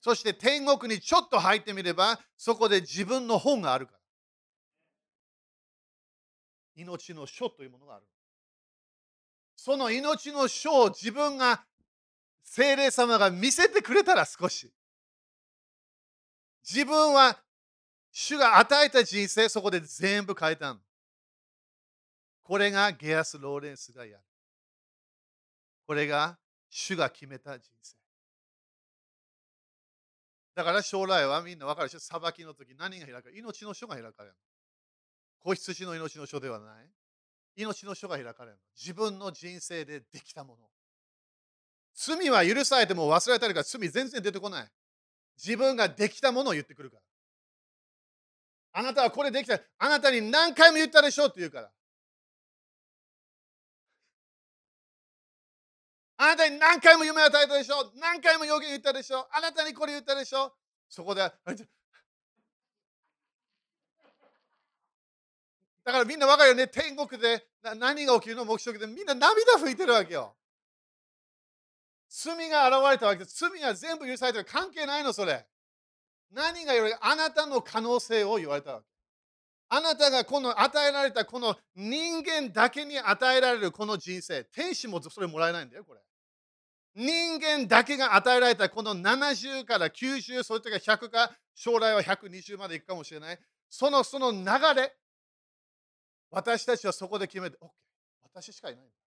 [0.00, 3.98] そして天国にちょっと入ってみれば、そこで自分の本があるから。
[6.74, 8.06] 命の書というものがある。
[9.56, 11.64] その命の書を自分が
[12.42, 14.72] 精霊様が見せてくれたら少し。
[16.68, 17.38] 自分は
[18.10, 20.80] 主が与えた人生、そこで全部変えたの。
[22.42, 24.24] これがゲアス・ローレンスがやる。
[25.86, 27.96] これが主が決めた人生。
[30.54, 32.00] だから将来はみんな分かるでしょ？
[32.00, 33.38] 裁きの時何が開かれる？
[33.38, 34.34] 命の書が開かれる。
[35.42, 36.90] 子羊の命の書ではない。
[37.56, 38.58] 命の書が開かれる。
[38.76, 40.68] 自分の人生でできたもの。
[41.94, 44.68] 罪は許されても忘れたりから罪全然出てこない。
[45.36, 47.02] 自分ができたものを言ってくるから。
[48.74, 49.60] あなたはこれできた。
[49.78, 51.70] あなたに何回も言ったでしょうって言うから。
[56.16, 60.54] あなたに何回も夢を与えたでしょう何回も予言言ったでしょうあなたにこれ言ったでしょ
[60.88, 61.20] そこで
[65.84, 66.68] だからみんな分かるよね。
[66.68, 70.36] 天国で何が起きるの目標でみんな涙拭いてるわけよ。
[72.14, 73.38] 罪が現れたわけです。
[73.38, 74.44] 罪は全部許されてる。
[74.44, 75.46] 関係ないの、それ。
[76.30, 78.86] 何が言われあなたの可能性を言われたわけ。
[79.70, 84.44] あなたがこの与えられたこの人間だけに与えられるこの人生。
[84.44, 86.00] 天使もそれもらえないんだよ、これ。
[86.94, 93.38] 人間だけが与えられたこの70から90、それとか100か、将来は120までいくかもしれない。
[93.70, 94.44] そのその流
[94.78, 94.94] れ、
[96.30, 97.70] 私たちはそこで決めて、OK、
[98.24, 99.01] 私しかいない。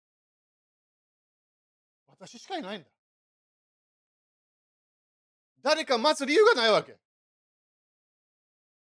[2.18, 2.88] 私しかいないんだ。
[5.62, 6.96] 誰か待つ理由がないわけ。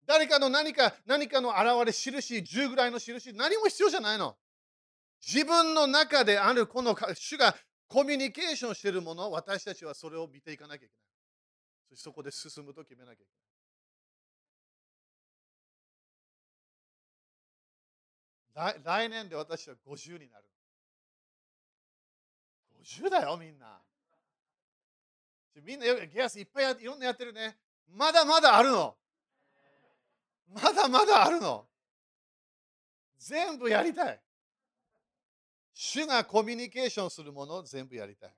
[0.07, 4.37] 誰かの何か、何かの現れ、印、10ぐらいの印、何も必要じゃないの。
[5.25, 7.55] 自分の中であるこの主が
[7.87, 10.95] コミュニケーションしているもの、私たちはそれを見ていかなきゃいけない。
[11.91, 13.27] そしてそこで進むと決めなきゃい
[18.55, 18.81] けない。
[18.85, 20.45] 来年で私は50になる。
[22.83, 23.80] 50だよ、みんな。
[25.64, 27.57] みんなゲアスいっぱいいろんなやってるね。
[27.89, 28.97] まだまだあるの。
[30.49, 31.66] まだまだあるの。
[33.18, 34.20] 全部やりたい。
[35.74, 38.35] 主がコミュニケーションするものを全部やりたい。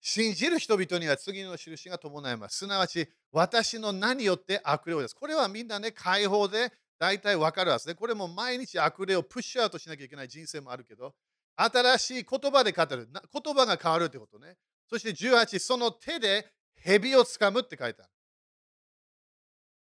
[0.00, 2.58] 信じる人々には次の印が伴います。
[2.58, 5.14] すなわち、私の何よって悪霊です。
[5.14, 11.14] これはみんなね、解放で大体わかるはずで、これも毎日悪霊をプッシュアウトしなきゃいけない人生もあるけど、
[11.60, 13.08] 新しい言葉で語る。
[13.10, 14.56] 言葉が変わるってことね。
[14.88, 18.10] そして18、その手で蛇をつかむって書いてある。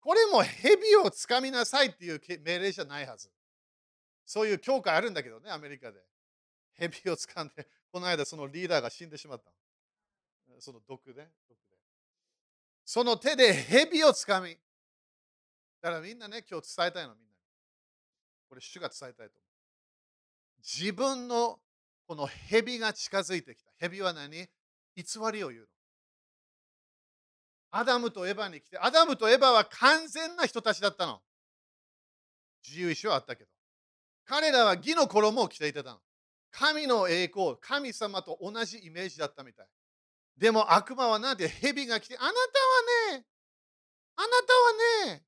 [0.00, 3.30] これも蛇をつかみなさいっていう命令じゃないはず。
[4.26, 6.00] そういう教会あるんだけどね、アメリカで。
[6.74, 9.52] 蛇を掴んで、この間そのリーダーが死んでしまった。
[10.58, 11.28] その毒で。
[11.48, 11.76] 毒で
[12.84, 14.58] その手で蛇を掴み。
[15.80, 17.32] だからみんなね、今日伝えたいの、みんな
[18.48, 19.41] これ、主が伝えたいと。
[20.62, 21.58] 自分の
[22.06, 23.70] この蛇が近づいてきた。
[23.78, 24.30] 蛇は何？
[24.30, 25.66] 偽りを言うの。
[27.70, 31.20] アダムとエヴァに来て、アダムとエヴァは完全な人たちだったの。
[32.66, 33.50] 自由意志はあったけど。
[34.24, 35.98] 彼らは義の衣を着ていてたの。
[36.50, 39.66] 神の栄光、神様と同じイメージだったみたい。
[40.36, 43.24] でも悪魔はなんで蛇が来て、あなたはね、
[44.16, 44.32] あなた
[45.08, 45.24] はね、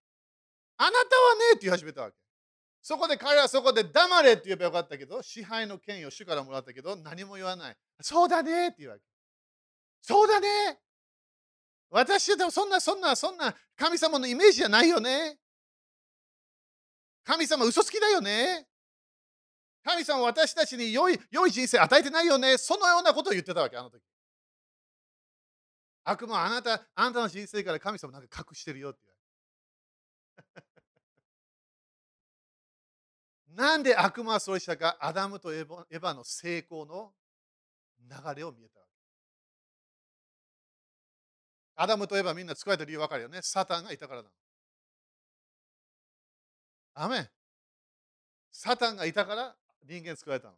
[0.76, 1.02] あなたは
[1.34, 2.16] ねって言い始めたわけ。
[2.86, 7.76] そこで彼はそこで黙れって言えばよかったけど、支配の権威を主からもらったけど、何も言わない。
[8.02, 9.02] そうだねって言うわけ。
[10.02, 10.78] そうだね
[11.88, 15.38] 私でもそんなそんなそんな神様のイメージじゃないよね。
[17.24, 18.66] 神様嘘つきだよね。
[19.82, 22.58] 神様私たちに良い良い人生与えてないよね。
[22.58, 24.02] そのようなことを言ってたわけ、あの時。
[26.04, 29.13] 悪魔あなた、あなたの人生から神様なんか隠してるよって言
[33.54, 37.12] なんで悪魔はそうしたか、アダムとエヴァの成功の
[38.00, 38.92] 流れを見えたわけ。
[41.76, 43.38] アダムとエヴァみんな使えた理由分かるよね。
[43.42, 44.34] サタンがいたからなの。
[46.94, 47.28] アメン。
[48.50, 49.54] サタンがいたから
[49.88, 50.54] 人間作られたの。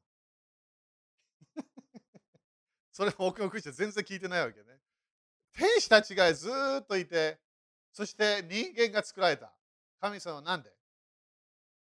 [2.92, 4.80] それも奥のクリス全然聞いてないわけね。
[5.52, 7.38] 天使たちがずっといて、
[7.92, 9.52] そして人間が作られた。
[10.00, 10.75] 神様は何で？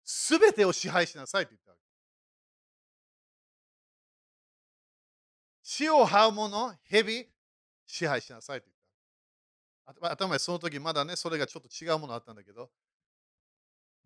[0.04, 1.84] すべてを支配しなさいと言ったわけ。
[5.62, 7.30] 死を這う者、蛇、
[7.86, 10.12] 支配しなさいと言った。
[10.12, 12.70] 頭その時まだね、それがちょっと違うものあったんだけど、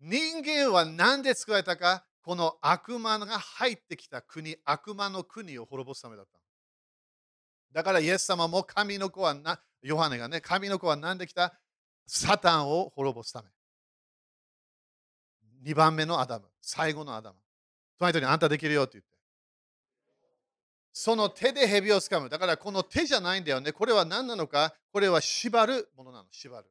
[0.00, 6.38] 人間は何で作られたか、この悪魔が入ってきた国、悪魔の国を滅ぼすためだった。
[7.72, 11.54] だからイエス様も神の子はな、ヨハネがね、神の子は何で来た？
[12.06, 13.48] サタンを滅ぼすため。
[15.64, 17.38] 2番目のアダム、最後のアダム。
[17.98, 19.10] 隣人にあんたできるよって言って。
[20.92, 22.28] その手で蛇をつかむ。
[22.28, 23.72] だからこの手じゃないんだよね。
[23.72, 26.24] これは何なのかこれは縛るものなの。
[26.30, 26.66] 縛る。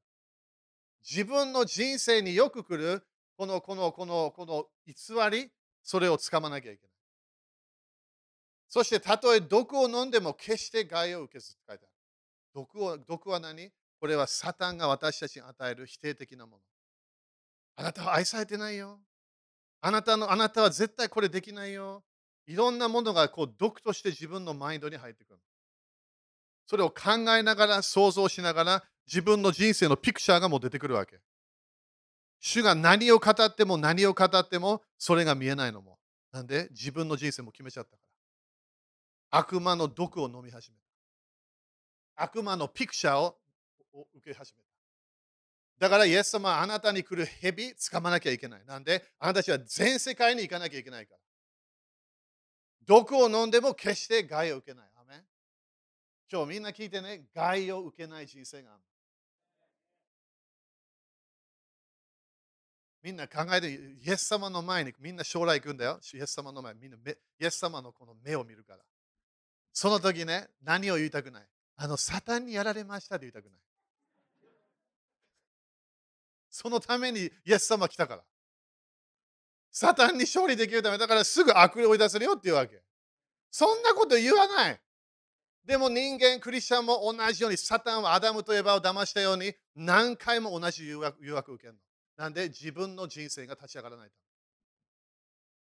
[1.10, 3.06] 自分の人生によく来る
[3.38, 4.94] このこのこのこの偽
[5.32, 5.50] り、
[5.84, 6.92] それをつかまなきゃいけない。
[8.68, 11.94] そしてたとえ毒を飲んでも決して害を受けずって書いてある。
[12.54, 13.72] 毒を毒は何？
[14.00, 16.64] これはサタンが私たちに与える否定的なもの。
[17.78, 19.00] あなたは愛されてないよ。
[19.82, 22.04] あなたのあなたは絶対これできないよ。
[22.48, 25.40] いろんなものがこう毒として自分のマインドに入ってくる。
[26.66, 31.22] それを考えながら、想像しながら、自分の人生のピクチャーがもう出てくるわけ。
[32.40, 35.98] 主が何を語っても何を語ってもそれが見えないのも。
[36.32, 37.98] なんで自分の人生も決めちゃったか
[39.32, 39.40] ら。
[39.40, 40.78] 悪魔の毒を飲み始め
[42.16, 42.24] た。
[42.24, 43.38] 悪魔のピクチャーを
[44.16, 44.66] 受け始めた。
[45.80, 48.66] だから、イエス様あなたに来る蛇、掴まなきゃいけない。
[48.66, 51.20] なんで、あなたたちは全世界に行かなきゃいけないから。
[52.86, 54.90] 毒を飲んでも決して害を受けない。
[54.96, 55.24] アメ
[56.32, 58.82] 今日みんな聞いてね、害を受けない人生がある。
[63.04, 66.00] みんな考えて、イエス様の前にみんな将来行くんだよ。
[66.14, 68.80] イエス様の前みんなイエス様のこの目を見るから。
[69.72, 73.60] その時ね、何を言いたくないあの、サタンにやられましたって言いたくない。
[76.58, 78.24] そのためにイエス様来たから。
[79.70, 82.82] サタンに勝利できるためだからすぐ悪霊を追い出せるよって言うわけ。
[83.51, 84.82] そんなこと言わない。
[85.64, 91.80] でも人間、クリスチャンも同じように、サタンはアダムとエヴァを騙したように、何回も同じ誘惑誘惑を受けるの。
[92.24, 94.16] なんで自分の人生が立ち上がらないと。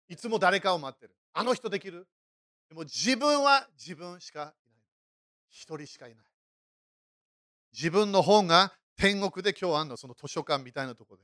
[0.09, 1.15] いつも誰かを待ってる。
[1.31, 2.05] あの人できる
[2.67, 4.53] でも自分は自分しかいない。
[5.47, 6.25] 一人しかいない。
[7.71, 11.23] 自分の本が天国で今日あんの、その図書館みたいなところで。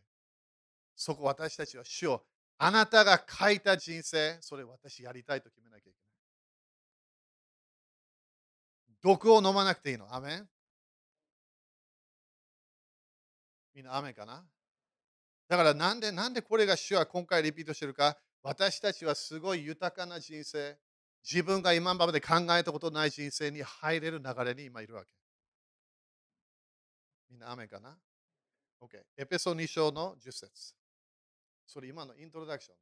[0.95, 2.23] そこ私たちは主を、
[2.57, 5.97] あなたが書いた人生、それ私やりたいと決めなきゃいけない。
[9.15, 10.13] 毒を飲まなくていいの。
[10.13, 10.49] アメン？
[13.75, 14.43] みんなアメンかな？
[15.47, 20.77] だからなんで、なんでこれが主は今回リピートしてるか私たちはすごい豊かな人生、
[21.23, 25.09] 自分が今まで考えたことない人生に入れる流れに今いるわけ。
[27.29, 27.97] みんな雨かな
[28.81, 29.03] ?OK。
[29.17, 30.73] エペソ2章の10節
[31.65, 32.81] それ今のイントロダクションね。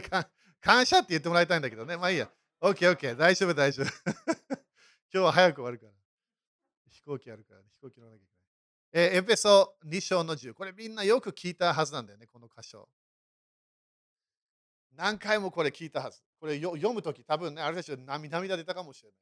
[0.60, 1.96] 感謝って言ってもらいたいんだけどね。
[1.96, 2.30] まあいいや。
[2.60, 3.16] OK、OK。
[3.16, 3.86] 大丈夫、大丈夫。
[5.12, 5.92] 今日は早く終わるから。
[6.88, 9.12] 飛行機あるから、ね、飛行機乗らなきゃいけない。
[9.12, 10.54] えエペソ2章の10。
[10.54, 12.88] これみんなよく聞いたはずなんだよね、この箇所。
[14.92, 16.22] 何回もこれ聞いたはず。
[16.38, 19.18] これ読むとき、多分ね、あれでしょ、涙出たかもしれない。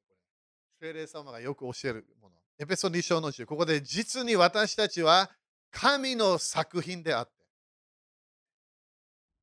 [0.82, 2.34] 聖霊様がよく教えるもの。
[2.58, 5.30] エペソ2章の10、ここで実に私たちは
[5.70, 7.32] 神の作品であって。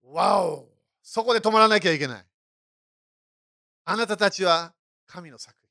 [0.04, 0.68] わお
[1.02, 2.26] そこで止まらなきゃいけない。
[3.86, 4.74] あなたたちは
[5.08, 5.70] 神の作品。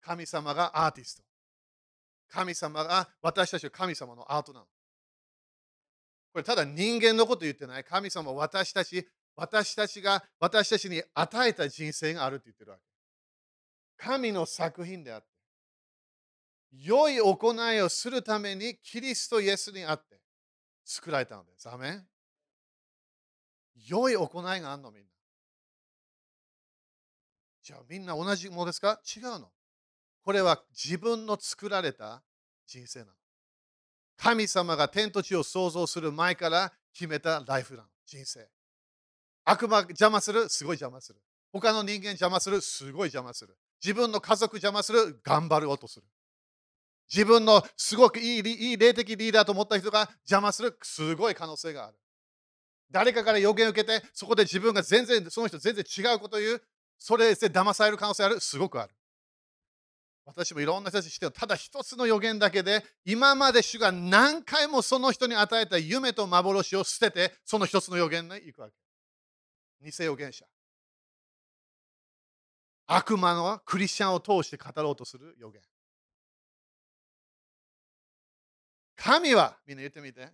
[0.00, 1.22] 神様がアーティスト。
[2.28, 4.66] 神様が私たちは神様のアートなの。
[6.32, 7.84] これただ人間のこと言ってない。
[7.84, 12.91] 神様は私たち、私たちが私たちに与えた人生があるって言ってるわけ。
[14.04, 15.26] 神の作品であって、
[16.72, 20.18] 良い行いをするためにキリストイエスにあって
[20.84, 21.68] 作られたのです。
[21.68, 22.06] アメン
[23.86, 25.08] 良い行いがあるのみんな。
[27.62, 29.00] じゃあみんな同じものですか？
[29.16, 29.50] 違うの。
[30.24, 32.22] これは自分の作られた
[32.66, 33.12] 人生なの。
[34.16, 38.48] 神様が天と地を創造する前から決めたライフラン、人生。
[39.44, 41.20] 悪魔邪魔するすごい邪魔する。
[41.52, 43.56] 他の人間邪魔するすごい邪魔する。
[43.82, 46.06] 自分の家族邪魔する頑張ろうとする。
[47.12, 51.96] 自分のすごくいいいい霊的リーダーと思った人が邪魔するすごい可能性がある。
[52.90, 56.62] 誰かから予言を受けて、そこで自分が全然、その人全然違うことを言う、
[56.98, 58.94] それで騙される可能性あるすごくある。
[60.24, 68.74] 私もいろんな人たちしてただ一つの予言だけで、今まで主が何回もその人に与えた夢と幻を捨てて、その一つの予言に行くわけ。
[69.90, 70.46] 偽予言者。
[72.86, 75.62] 悪魔のクリスチャンを通して語ろうとする予言。
[78.96, 80.32] 神は、みんな言ってみて。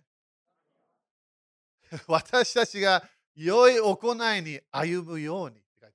[2.07, 3.03] 私たちが
[3.35, 5.93] 良い行いに歩むようにって書いてある。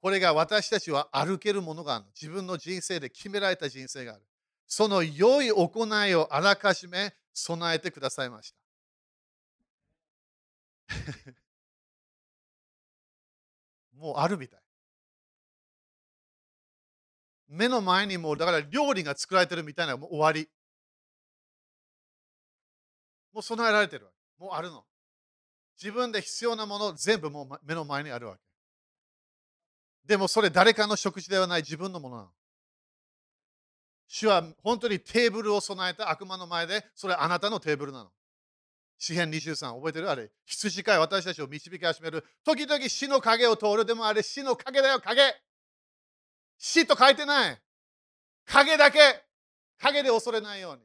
[0.00, 2.04] これが私たちは歩けるものがある。
[2.20, 4.22] 自分の人生で決められた人生がある。
[4.66, 8.56] その良い行いをあらかじめ備えてくださいました。
[13.94, 14.61] もうあるみたい。
[17.52, 20.48] 目の前にもうだから料理が作られてるみたいなもう終わり。
[23.32, 24.42] もう備えられてるわけ。
[24.42, 24.84] もうあるの。
[25.80, 28.40] 自分で必要なもの全部もう目の前にあるわけ。
[30.06, 32.28] でもそれ誰かの食事ではない自分のものなの。
[34.08, 38.10] 主は本当にテーブルを備えた悪魔の前で、それあなたのテーブルなの。
[38.98, 40.10] 詩篇23、覚えてる？
[40.10, 42.24] あれ、羊飼い私たちを導き始める。
[42.44, 43.84] 時々死の影を通る。
[43.84, 45.20] でもあれ死の影だよ、影。
[46.64, 47.60] 死と書いてない。
[48.44, 49.00] 影だけ。
[49.80, 50.82] 影で恐れないように。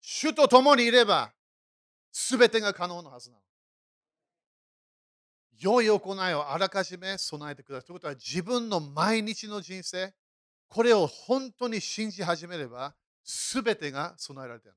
[0.00, 1.32] 主と共にいれば、
[2.10, 3.42] すべてが可能なはずなの。
[5.60, 7.86] 良い行いをあらかじめ備えてください。
[7.86, 10.12] ということは自分の毎日の人生、
[10.66, 14.76] これを本当に信じ始めれば、すべてが備えられている。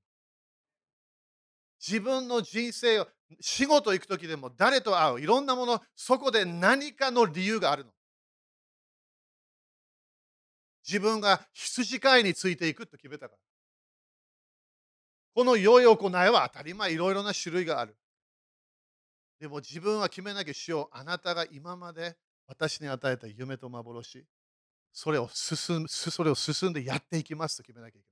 [1.80, 3.08] 自分の人生を、
[3.42, 7.92] 仕事行く時でも誰と会う、いろんなもの、そこで何かの理由があるの。
[10.88, 13.40] 自分が羊飼いについていくと決めたから。
[15.34, 17.96] この良い行いは当たり前、いろいろな種類がある。
[19.40, 20.98] でも自分は決めなきゃしよう。
[20.98, 22.16] あなたが今まで
[22.48, 24.26] 私に与えた夢と幻、
[24.94, 28.08] それを進むそれを進んでやっていきますと決めなきゃいけ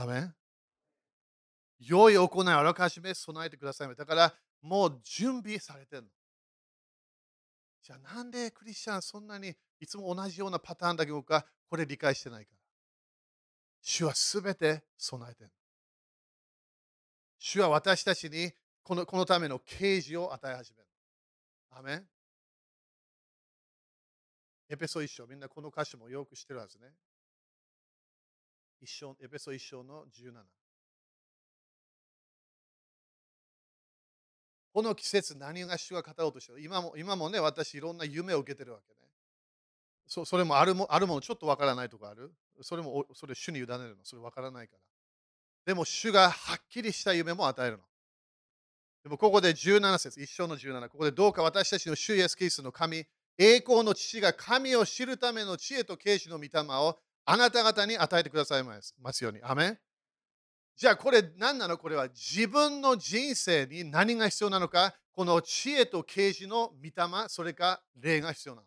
[0.00, 0.04] ない。
[0.04, 0.34] アメン
[1.80, 3.94] 良い行いをあらかじめ備えてください。
[3.94, 6.08] だからもう準備されてるの。
[7.88, 12.58] じゃあなんでクリスチャンそんなにいつも同じようなパターンだけ動くかこれ理解してないから。
[13.80, 15.50] 主はすべて備えてる。
[17.38, 20.86] 主は私たちにこのこのための啓示を与え始める。
[21.70, 22.04] アメン
[24.68, 26.88] エペソ一章、みんなこの歌詞もよく知ってるはずね。
[28.82, 30.57] 一章エペソ一章の17。
[34.78, 39.00] この季節、何が主が語ろうとしてる今も今もね、私、いろんな夢を受けてるわけね。
[40.06, 42.30] そそれもあるもあるもの、ちょっとわからないとかある？
[42.62, 43.96] それもそれ主に委ねるの？
[44.04, 44.78] それわからないから。
[45.66, 47.82] でも主がはっきりした夢も与えるの。
[49.02, 53.04] でもここで17節、一章の17、ここでどうか私たちの主イエスキリストの神、
[53.36, 58.80] 栄光の父が神を知るための知恵と啓示の御霊をあなた方に与えてくださいま
[59.12, 59.40] すように。
[59.42, 59.78] アメン
[60.78, 61.76] じゃあこれ何なの？
[61.76, 64.94] これは自分の人生に何が必要なのか？
[65.12, 66.92] この知恵と啓示の御霊、
[67.26, 68.66] それか霊が必要なの？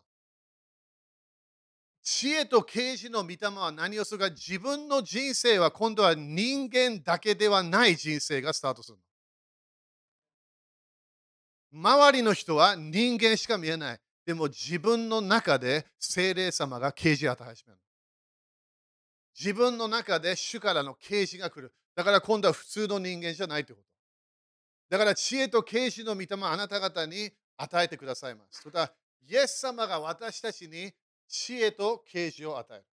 [2.02, 8.98] 知恵と啓示の御霊は何をするか自分の人生は今度は人間だけではない人生がスタートする
[11.72, 13.98] の周りの人は人間しか見えない。
[14.26, 17.78] でも自分の中で精霊様が啓示を与え始める。
[19.34, 21.72] 自分の中で主からの啓示が来る。
[21.94, 23.88] だから今度は普通の人間じゃないということ。
[24.90, 28.62] だから知恵と啓示の御霊あなた方に与えてくださいます。
[28.66, 28.92] また、
[29.26, 30.92] イエス様が私たちに
[31.28, 32.84] 知恵と啓示を与える。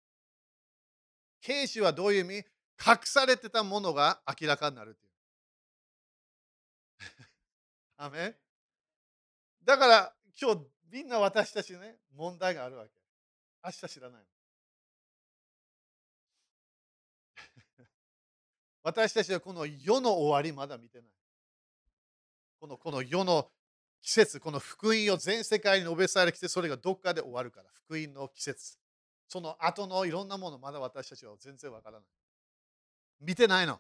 [1.41, 2.35] 啓示はどういう意味？
[2.85, 5.11] 隠されてたものが明らかになるという。
[7.97, 8.37] アメ
[9.63, 12.91] だから今日みんな私たちね問題があるわけ。
[13.63, 14.25] 明日知らない。
[18.83, 21.07] 私たちはこの世の終わりまだ見てない。
[22.59, 23.49] このこの世の
[24.01, 28.77] 季節、この福音を全世界に述べされてきて、それがどっかで終わるから、福音の季節。
[29.27, 32.09] その後のいろんなもの、まだ私たちは全然わからない。
[33.21, 33.79] 見てないの。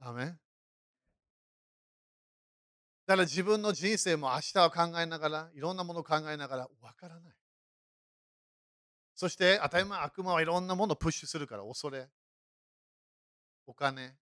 [0.00, 0.24] アメ
[3.06, 7.39] だから自分の人生も明日を考えながら、いろんなものを考えながら、わからない。
[9.20, 12.08] そして当たり前悪魔はいろんなものをプッシュするから恐れ、
[13.66, 14.14] お金、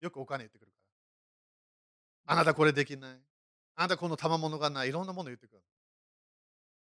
[0.00, 0.78] よくお金言ってくるか
[2.26, 2.32] ら。
[2.32, 3.16] あなたこれできない。
[3.76, 4.88] あなたこの賜物がない。
[4.88, 5.62] いろんなもの言ってくる。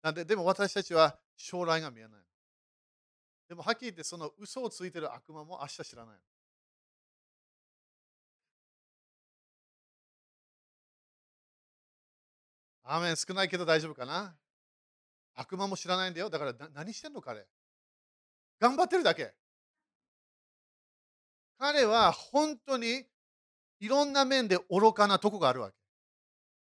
[0.03, 2.11] なんで、でも私たちは将来が見えない。
[3.49, 6.15] でもはっきり言ってその嘘をついてる悪魔も明日知らない。
[12.83, 14.35] アーメン少ないけど大丈夫かな？
[15.35, 16.29] 悪魔も知らないんだよ。
[16.29, 17.45] だから何してんの彼
[18.59, 19.33] 頑張ってるだけ。
[21.57, 23.03] 彼は本当に
[23.79, 25.75] いろんな面で愚かなとこがあるわけ。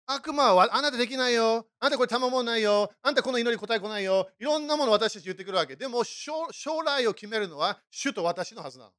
[0.10, 1.68] 悪魔はあなたできないよ。
[1.80, 2.90] あなたこれ賜物ないよ。
[3.02, 4.30] あなたこの祈り答え来ないよ。
[4.40, 5.76] いろんなもの私たち言ってくるわけ。
[5.76, 6.48] でも将
[6.86, 8.92] 来を決めるのは主と私のはずなの。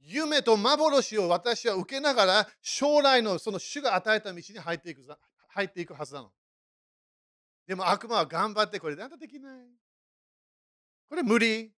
[0.00, 5.02] 夢と幻を私は受けながら将来のその主が与えた道に入っていく
[5.48, 6.30] 入っていくはずなの。
[7.66, 9.58] でも悪魔は頑張ってこれであんたできない。
[11.08, 11.72] これ無理。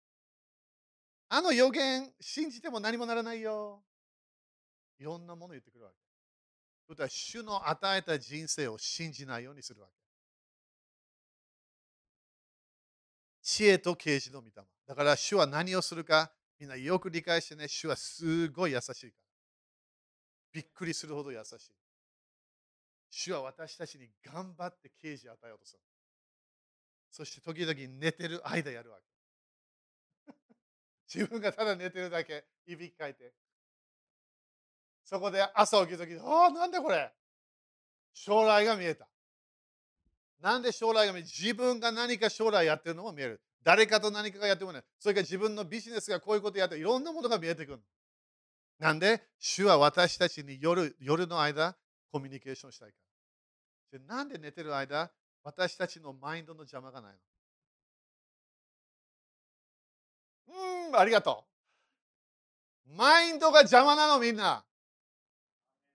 [1.29, 3.83] あの予言信じても何もならないよ。
[4.99, 5.97] いろんなもの言ってくるわけ。
[6.89, 9.93] それは主の与えた人生を信じないようにするわけ。
[13.43, 14.65] 知恵と啓示の御霊。
[14.87, 19.27] だから主は何をするかみんなよく理解してね、主はすごい優しいから。
[20.53, 21.86] びっくりするほど優しい。
[23.19, 25.81] 主は私たちに頑張って啓示を与えようとする。
[27.11, 28.99] そして時々寝てる間やるわ
[30.27, 30.33] け。
[31.15, 33.33] 自分がただ寝てるだけ、いびきかいて。
[35.03, 37.11] そこで朝起きるとき、ああ、なんでこれ
[38.13, 39.09] 将来が見えた。
[40.41, 43.41] なんで将来が見えた自分が何か将来やってるのも見える。
[43.63, 47.83] 誰かと何かがやってもね、それから自分のビジネスがこういうことやっていろんなものが見えてくる。
[48.79, 51.79] なんで、主は私たちに夜夜の間、
[52.13, 53.06] コミュニケーションしたいから。
[53.91, 55.11] じゃなんで寝てる間、
[55.45, 57.13] 私たちのマインドの邪魔がない
[60.49, 60.55] の？
[60.89, 61.45] うん、ありがと
[62.89, 62.97] う。
[62.97, 64.65] マインドが邪魔なの、みんな。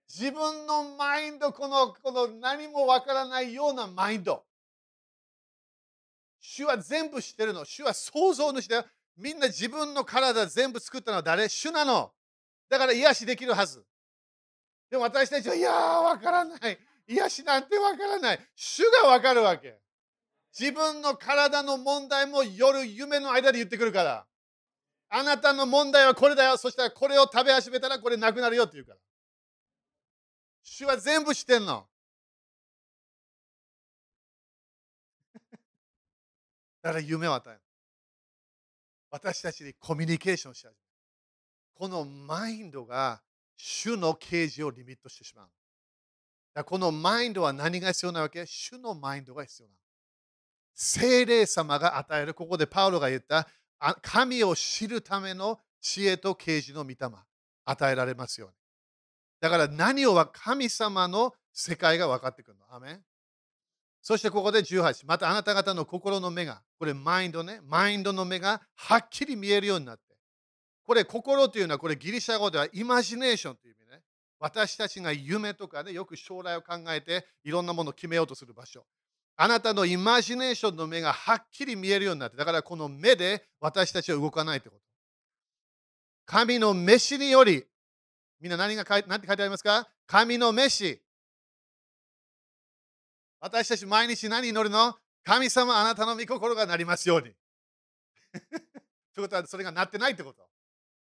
[0.08, 4.44] 自分のマインド、このこの何もわからないようなマインド。
[6.40, 7.64] 主は全部知ってるの。
[7.64, 8.84] 主は創造主だよ。
[9.16, 11.48] みんな自分の体全部作ったのは誰？
[11.48, 12.12] 主なの。
[12.68, 13.84] だから癒しできるはず。
[14.90, 16.78] でも私たちは、いやー、わからない。
[17.06, 18.40] 癒しなんてわからない。
[18.54, 19.78] 主がわかるわけ。
[20.58, 24.26] 自分の体の問題も夜夢の間で言ってくるから。
[25.08, 26.56] あなたの問題はこれだよ。
[26.56, 28.98] そしたらこれを食べ始めたらこれなくなるよって言うから。
[30.62, 31.86] 主は全部知ってんの。
[36.82, 37.60] だから夢を与える。
[39.10, 40.76] 私たちにコミュニケーションし始める。
[41.74, 43.22] このマインドが
[43.56, 45.50] 主の啓示をリミットしてしまう。
[46.54, 48.44] だこのマインドは何が必要なわけ？
[48.46, 49.78] 主のマインドが必要なの。
[50.74, 53.48] 精霊様が与える、ここでパウロが言った
[54.00, 56.96] 神を知るための知恵と啓示の御霊
[57.64, 58.54] 与えられますように。
[59.40, 62.74] だから何をは神様の世界が分かってくるの？
[62.74, 63.00] アメン
[64.04, 65.06] そしてここで18。
[65.06, 70.02] またあなた方の心の目が、これマインドね、マインドの目がはっきり見えるようになって。
[70.84, 74.02] これ心というのはこれギリシャ語ではイマジネーションという意味ね。
[74.42, 78.84] 私たちが夢とか、ね、よく将来を考えていろんなものを決めようとする場所。
[79.36, 84.82] あなたのイマジネーションの目がはっきり見えるようになって、だからこの目で私たちは動かないってこと。
[86.26, 87.64] 神の飯により、
[88.40, 89.88] みんな何が書い何て書いてありますか？
[90.08, 91.00] 神の飯。
[93.40, 94.96] 私たち毎日何祈るの？
[95.22, 97.30] 神様あなたの御心がなりますように。
[99.14, 100.42] ということはそれがなってないってこと。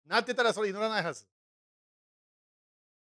[0.08, 1.26] なってたらそれ祈らないはず。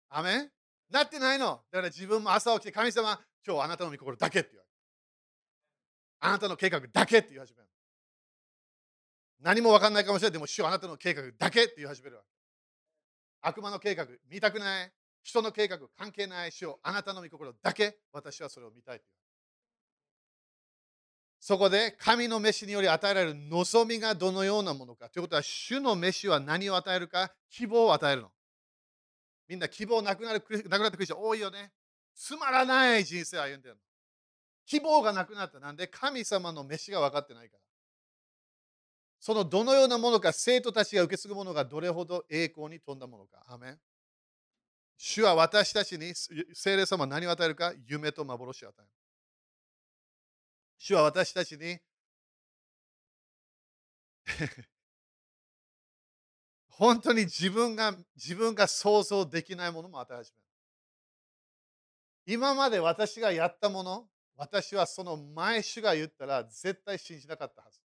[0.10, 0.51] アメン
[0.91, 1.62] なってないの。
[1.72, 4.76] だから自分も朝起きて神様、今日あなたの御心だけって言われる。
[6.20, 7.70] あなたの計画だけって言い始める。
[9.41, 10.32] 何も分かんないかもしれない。
[10.34, 12.30] でも、主はあなたの計画だけって言い始めるわけ。
[13.41, 14.91] 悪魔の計画、見たくない？
[15.22, 16.51] 人の計画、関係ない？
[16.51, 19.06] 主をあなたの御心だけ、私はそれを見たいと
[21.39, 25.10] そこで神の飯により与えられる望みがどのようなものか。
[25.10, 28.32] ということは、主の飯は何を与えるか、希望を与えるの。
[29.48, 31.72] みんな希望なくなるなくなったクリスチャン多いよね。
[32.16, 33.82] つまらない人生を歩んでるの。
[34.66, 35.60] 希望がなくなった。
[35.60, 35.88] なんで？
[35.88, 37.62] 神様の飯が分かってないから。
[39.20, 43.43] そのどのようなものか、生徒たちが受け継ぐものがどれほど栄光に富んだものか。
[43.48, 43.80] アメン
[44.98, 46.14] 主は私たちに
[46.54, 47.74] 聖霊様は何を与えるか？
[47.86, 48.88] 夢と幻を与える。
[50.78, 51.78] 主は私たちに
[56.78, 60.43] 本当に自分が自分が想像できないものも与え始める。
[62.38, 67.80] 今まで私がやったもの、私はその前主が言ったら絶対信じなかったはず。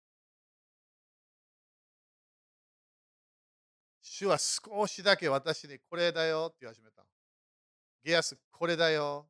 [4.00, 7.04] 主は少しだけ私にこれだよって言い始めた。
[8.02, 9.28] ゲアス、これだよ。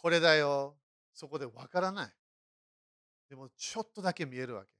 [0.00, 0.78] これだよ。
[1.12, 2.12] そこでわからない。
[3.28, 4.70] でもちょっとだけ見えるわけ。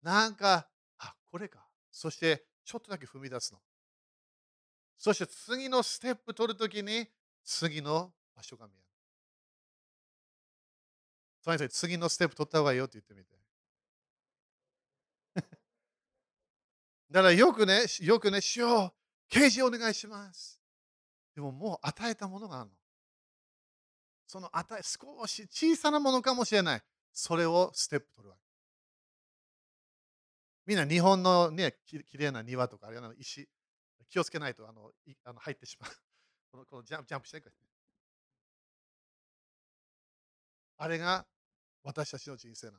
[0.00, 0.68] なんか、
[0.98, 1.71] あ、これか。
[1.92, 3.60] そしてちょっとだけ踏み出すの。
[4.98, 7.06] そして次のステップ取るときに
[7.44, 8.82] 次の場所が見える。
[11.42, 13.36] それ次のステップ取った方がいいよって言ってみて。
[17.10, 18.92] だからよくね、よくね、しよう、
[19.28, 20.58] 刑事お願いします。
[21.34, 22.76] でももう与えたものがあるの。
[24.26, 26.82] その与え、少し小さなものかもしれない。
[27.12, 28.41] それをステップ取るわけ。
[30.66, 33.48] みんな日本のね、きれいな庭とか、あれの石、
[34.08, 35.90] 気をつけないとあのいあの入ってしまう。
[36.52, 37.52] このこのジャンプジャンプしてくれ。
[40.78, 41.26] あれが
[41.82, 42.78] 私たちの人生なの。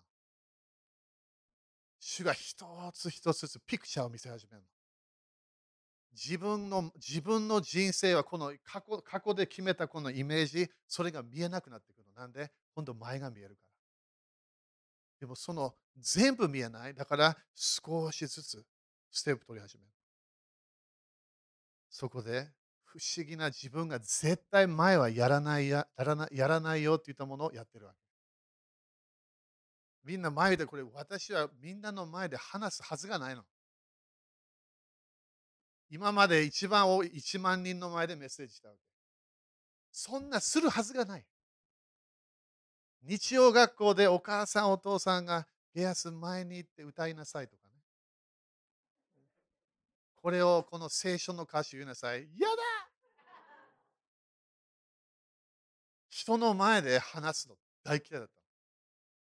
[1.99, 4.67] 主が一つ一つずつピクチャーを見せ始めるの。
[6.11, 12.21] 自分の自分の人生はこの過去過去で決めたこのイメージ、それが見えなくなってくるの。
[12.21, 12.51] なんで？
[12.75, 13.73] 今度前が見えるから。
[15.21, 16.93] でもその全部見えない？
[16.93, 18.65] だから少しずつ
[19.11, 19.89] ステップ取り始める。
[21.89, 22.49] そこで
[22.83, 27.97] 不思議な自分が絶対前はやらないややらなやらないよって言ったものをやってるわけ。
[30.03, 33.43] みんな前でこれ私はみんなの前で話すはずがないの。
[35.89, 38.81] 今まで一番多い1万人の前でメッセージしたわけ。
[39.91, 41.25] そんなするはずがない。
[43.03, 47.69] 日曜学校でお母さんお父さんがゲアス前に行って歌いなさいとかね。
[50.15, 52.21] これをこの聖書の歌詞言いなさい。
[52.37, 52.55] やだ
[56.09, 58.33] 人の前で話すの大嫌いだった。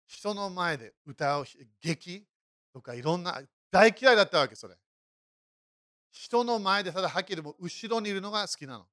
[0.07, 1.47] 人の前で歌う
[1.81, 2.27] 劇
[2.73, 3.41] とかいろんな
[3.71, 4.77] 大嫌いだったわけそれ。
[6.11, 8.87] 人の前でただはっきりも後ろにいるのが好きなの。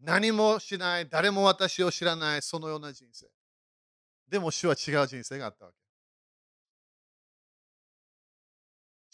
[0.00, 3.26] 何もしない、誰も私を知らない、そのような人生。
[4.28, 5.87] でも主は違う人生があったわけ。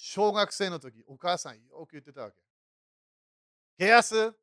[0.07, 2.37] 小学生の時、お母さんよく言ってたわけ。
[3.79, 4.35] ゲアス、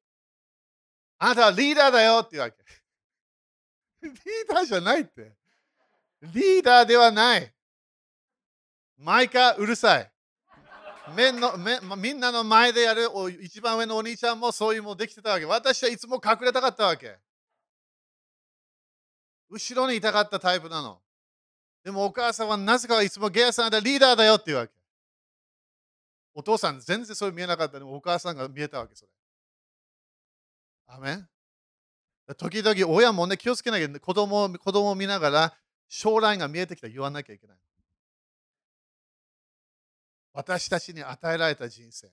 [1.20, 2.57] あなたはリーダーだよって言うわけ。
[4.01, 4.14] リー
[4.51, 5.34] ダーじゃないって。
[6.34, 7.53] リーダーではない。
[8.97, 10.12] 毎回うるさい。
[11.16, 13.07] めのめみんなの前でやる
[13.43, 15.45] 一番上のお兄ちゃんもそういうもできてたわけ。
[15.45, 17.20] 私はいつも隠れたかったわけ。
[19.47, 20.99] 後ろにいたかったタイプなの。
[21.84, 24.80] でもお母さんはなぜかいつもゲアさんだリーダーだよって言うわけ。
[26.34, 29.11] お父さん全然そう見えなかったでもお母さんが見えたわけそれ。
[30.88, 31.27] アメン
[32.38, 35.53] 時々親もね気をつけなきゃ子供子供を見ながら
[35.88, 37.57] 将来が見えてきたら言わなきゃいけない。
[40.34, 42.09] 私たちに与えられた人生。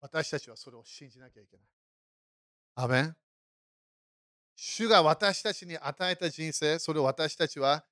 [0.00, 1.66] 私たちはそれを信じなきゃいけない。
[2.76, 3.16] アメン
[4.56, 7.86] 主が私たちに与えた人生、それを私たちは、こ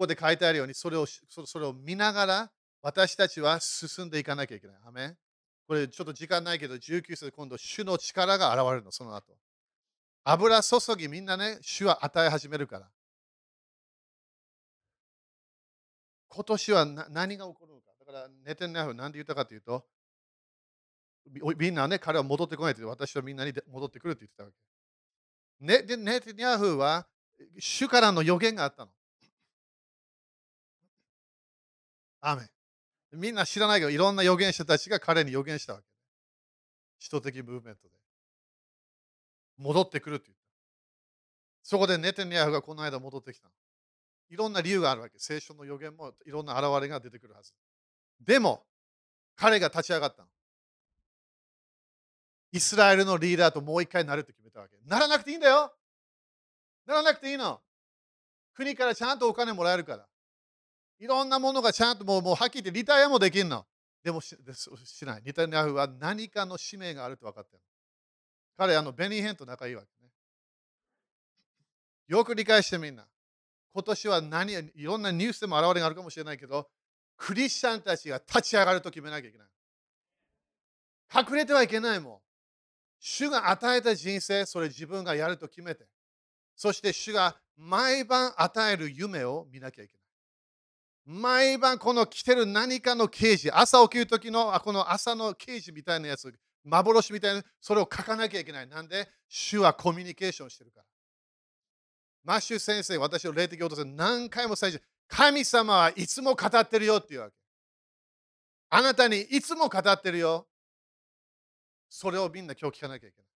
[0.00, 2.52] こで書いてあるように、それをそれを見ながら、
[2.82, 4.76] 私たちは進んでいかなきゃいけない。
[4.86, 5.16] アメ
[5.66, 9.36] これちょっと時間ないけど、19節今度、主の力が現れるの、その後。
[10.24, 12.90] 油注ぎ、みんなね、主は与え始めるから。
[16.28, 17.92] 今年は何が起こるのか。
[18.00, 19.84] だから、ネテンヤフ何で言ったかというと、
[21.58, 24.56] みんなね、彼は戻ってこないって私はみんなに戻ってくるって言ってたわけ。
[25.60, 27.06] ネでネテニヤフは
[27.58, 28.92] 主からの予言があったの。
[32.20, 32.48] アメ
[33.12, 35.86] みんな知らないけど、いろんな預言者たちが彼に予言したわけ。
[37.00, 37.94] 首都的ムーブメントで。
[39.56, 40.44] 戻ってくるって言った。
[41.62, 43.48] そこでネテニヤフがこの間戻ってきた。
[44.30, 45.18] いろんな理由があるわけ。
[45.18, 47.52] 聖書の予言もいろんな現れが出てくるはず。
[48.20, 48.64] でも、
[49.36, 50.28] 彼が立ち上がったの。
[52.52, 54.76] イスラエルのリーダーともう一回なると決めたわけ。
[54.86, 55.72] ならなくていいんだよ。
[56.86, 57.60] ならなくていいの。
[58.54, 60.06] 国からちゃんとお金もらえるから。
[60.98, 63.64] いろんなものがちゃんともうもうはっきり言ってリタイアもできるの。
[64.02, 64.36] でもし
[64.84, 65.22] しない。
[65.24, 67.62] リタイアは何かの使命があると分かってる。
[68.56, 70.10] 彼、あのベニーヘンと仲いいわけね。
[72.08, 73.06] よく理解してみんな。
[73.72, 76.68] 今年は何いろんなニュースでも現れがあるかもしれないけど、
[77.16, 79.48] クリスチャンたちが立ち上がると決めなきゃいけない。
[81.14, 82.18] 隠れてはいけないもん。
[82.98, 85.86] 主が与えた人生、それ自分がやると決めて。
[86.56, 89.97] そして主が毎晩与える夢を見なきゃいけない。
[91.10, 96.30] 毎晩この来てる何かの刑事、朝起きる時のこの朝の刑事みたいなやつ、
[96.64, 98.68] 幻みたいな、それを書かなきゃいけない。
[98.68, 100.86] なんで、主はコミュニケーションしてるから。
[102.24, 107.36] マッシュ先生、私の霊的応答で何回も最初、神様はいつも語ってるよっていうわけ。
[108.68, 110.46] あなたにいつも語ってるよ。
[111.88, 113.26] それをみんな今日聞かなきゃいけない。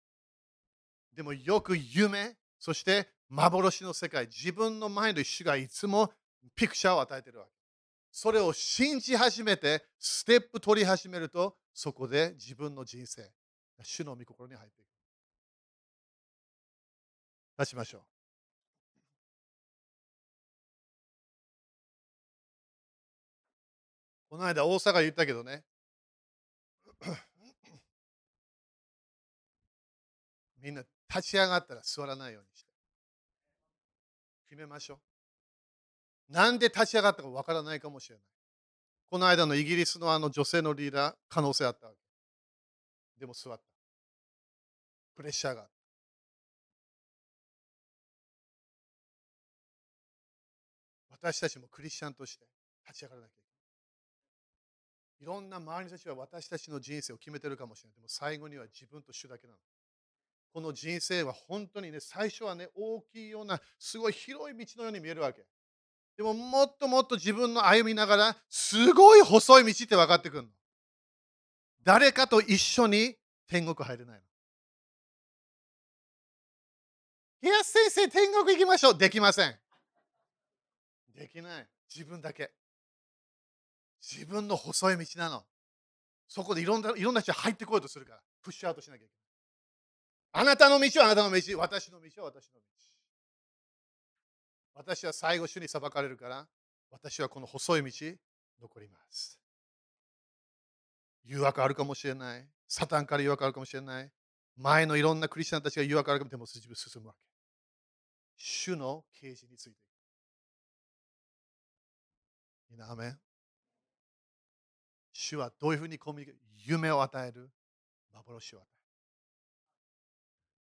[1.16, 6.12] でもよく夢、そして幻の世界、自分の前の主がいつも
[6.54, 7.61] ピクチャーを与えてるわけ。
[8.12, 13.32] それを信じ始めて、ステップ取り始めると、そこで自分の人生、
[13.82, 14.88] 主の御心に入っていく。
[17.58, 18.02] 立ちましょう。
[24.28, 25.64] この間大阪言ったけどね。
[30.60, 32.68] みんな立ち上がったら座らないようにして。
[34.50, 35.11] 決めましょう。
[36.32, 38.24] なんで立ち上がったかわからないかもしれない。
[39.10, 41.98] この間のイギリスのあの女性のリーダー、可能性あったわけ。
[43.20, 43.62] でも座った。
[45.14, 45.66] プレッシャーがあっ
[51.10, 51.28] た。
[51.28, 52.46] 私たちもクリスチャンとして
[52.86, 55.34] 立ち上がらなきゃいけない。
[55.34, 57.94] いろんな周りの人たちは私たちの人生を決めてるかもしれない。
[57.96, 59.58] でも最後には自分と主だけなの。
[60.54, 65.44] この人生は本当にね、最初はね、大きいような、すごい広い道のように見えるわけ。
[66.22, 70.48] でももっともっと自分の歩みながら、すごい細い道って分かってくるの。
[71.82, 73.16] 誰かと一緒に
[73.48, 74.22] 天国入れない
[77.42, 77.50] の。
[77.50, 78.96] いや、先生、天国行きましょう。
[78.96, 79.58] できません。
[81.12, 81.68] できない。
[81.92, 82.52] 自分だけ。
[84.00, 85.44] 自分の細い道なの。
[86.28, 90.44] そこでいろんないろんな人入ってこようとするから、プッシュアウトしなきゃいけない。
[90.44, 92.91] あなたの道はあなたの道、私の道は私の道。
[94.74, 96.46] 私は最後主に裁かれるから、
[96.90, 98.16] 私はこの細い道、
[98.60, 99.38] 残ります。
[101.24, 102.48] 誘惑あるかもしれない。
[102.68, 104.10] サタンから誘惑あるかもしれない。
[104.56, 107.20] 前のいろんなクリスチャンたちが誘惑あるかもでも自分進むわけ。
[108.36, 109.76] 主の啓示についていく。
[112.70, 113.16] みんな、アメ
[115.12, 117.50] 主はどういうふうにコミュニケ夢を与える
[118.12, 118.66] 幻を与え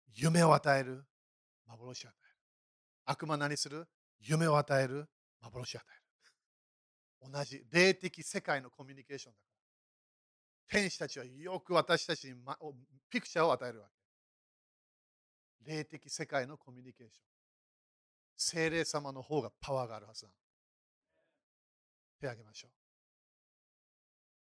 [0.07, 0.23] る。
[0.23, 1.05] 夢を与える
[1.67, 2.20] 幻を与える。
[3.11, 3.87] 悪魔何する
[4.19, 5.09] 夢を与える
[5.41, 7.33] 幻を与える。
[7.33, 9.45] 同じ霊的世界のコミュニケーションだか
[10.73, 10.81] ら。
[10.81, 12.57] 天使たちはよく私たちに、ま、
[13.09, 13.87] ピクチャーを与えるわ
[15.65, 15.71] け。
[15.71, 17.23] 霊的世界のコミュニケーション。
[18.37, 20.29] 精霊様の方がパワーがあるはずだ。
[22.19, 22.71] 手を挙げましょう。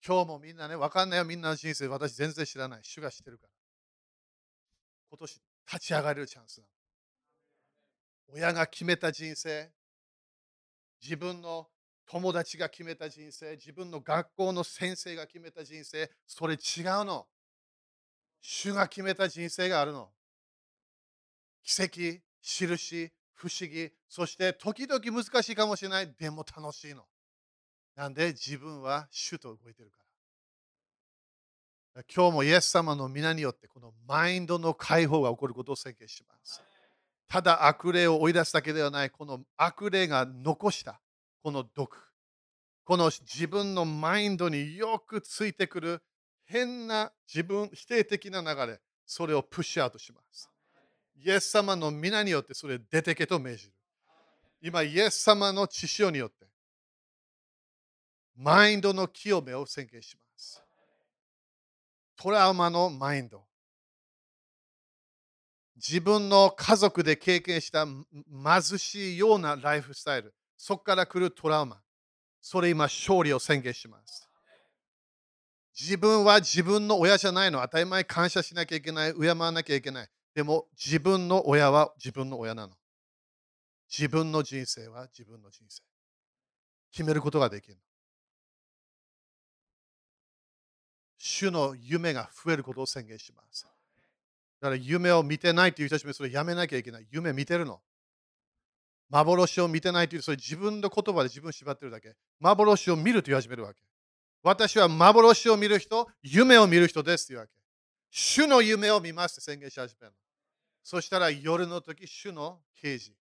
[0.07, 1.89] 今日もみんなね、わかんないよ、みんなの人生。
[1.89, 2.81] 私全然知らない。
[2.83, 3.53] 主が知ってるから。
[5.11, 5.41] 今年
[5.73, 6.72] 立ち上がれるチャンスなの。
[8.29, 9.71] 親が決めた人生、
[11.03, 11.69] 自分の
[12.07, 16.59] 友達が決めた人生、自分の学校の先生が決めた人生、それ違う
[17.05, 17.27] の。
[18.41, 20.11] 主が決めた人生があるの。
[21.63, 27.05] 奇跡、印、不思議、そして時々難しいかもしれない、でも楽しいの。
[27.95, 29.97] なんで自分は主と動いてるか
[31.95, 32.05] ら。
[32.15, 36.63] 今日もイエス様の皆によってこのマインドの解放が起こることを宣言します。
[37.33, 41.01] ただ悪霊を追い出すだけではない、この悪霊が残した
[41.43, 42.13] この毒、
[42.85, 46.03] この自分のマインドによくついてくる
[46.45, 50.51] 変な自分、否定的な流れ、それをプッシュアウトします。
[51.25, 53.73] イエス様の皆によってそれ出てけと命じる。
[54.61, 56.47] 今、イエス様の知潮によって、
[58.37, 60.63] マインドの清めを宣言します。
[62.15, 63.43] トラウマのマインド。
[65.87, 70.33] 自分の家族で経験した貧しいようなライフスタイル。
[70.57, 71.81] そこから来るトラウマ。
[72.41, 74.29] それ今勝利を宣言します。
[75.79, 77.63] 自分は自分の親じゃないの。
[77.63, 79.15] 当たり前感謝しなきゃいけない。
[79.15, 80.09] 敬わなきゃいけない。
[80.35, 82.75] でも自分の親は自分の親なの。
[83.91, 85.83] 自分の人生は自分の人生。
[86.93, 87.79] 決めることができる。
[91.19, 93.72] 主の夢が増えることを宣言します。
[94.63, 97.07] だから夢を見てないという人たちもそれやめなきゃいけない。
[97.11, 97.81] 夢見てるの。
[99.11, 102.15] 幻を見てないという、それ自分の言葉で自分を縛ってるだけ。
[102.39, 103.81] 幻を見ると言い始めるわけ。
[104.41, 107.53] 私は幻を見る人、夢を見る人ですというわけ。
[108.09, 110.19] 主の夢を見ますって宣言し始めるの。
[110.85, 113.17] そしたら夜の時、主の刑事。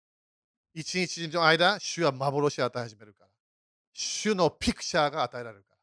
[0.76, 3.32] 一日の間、主は幻を与え始めるから。
[3.94, 5.78] 主のピクチャーが与えられるから。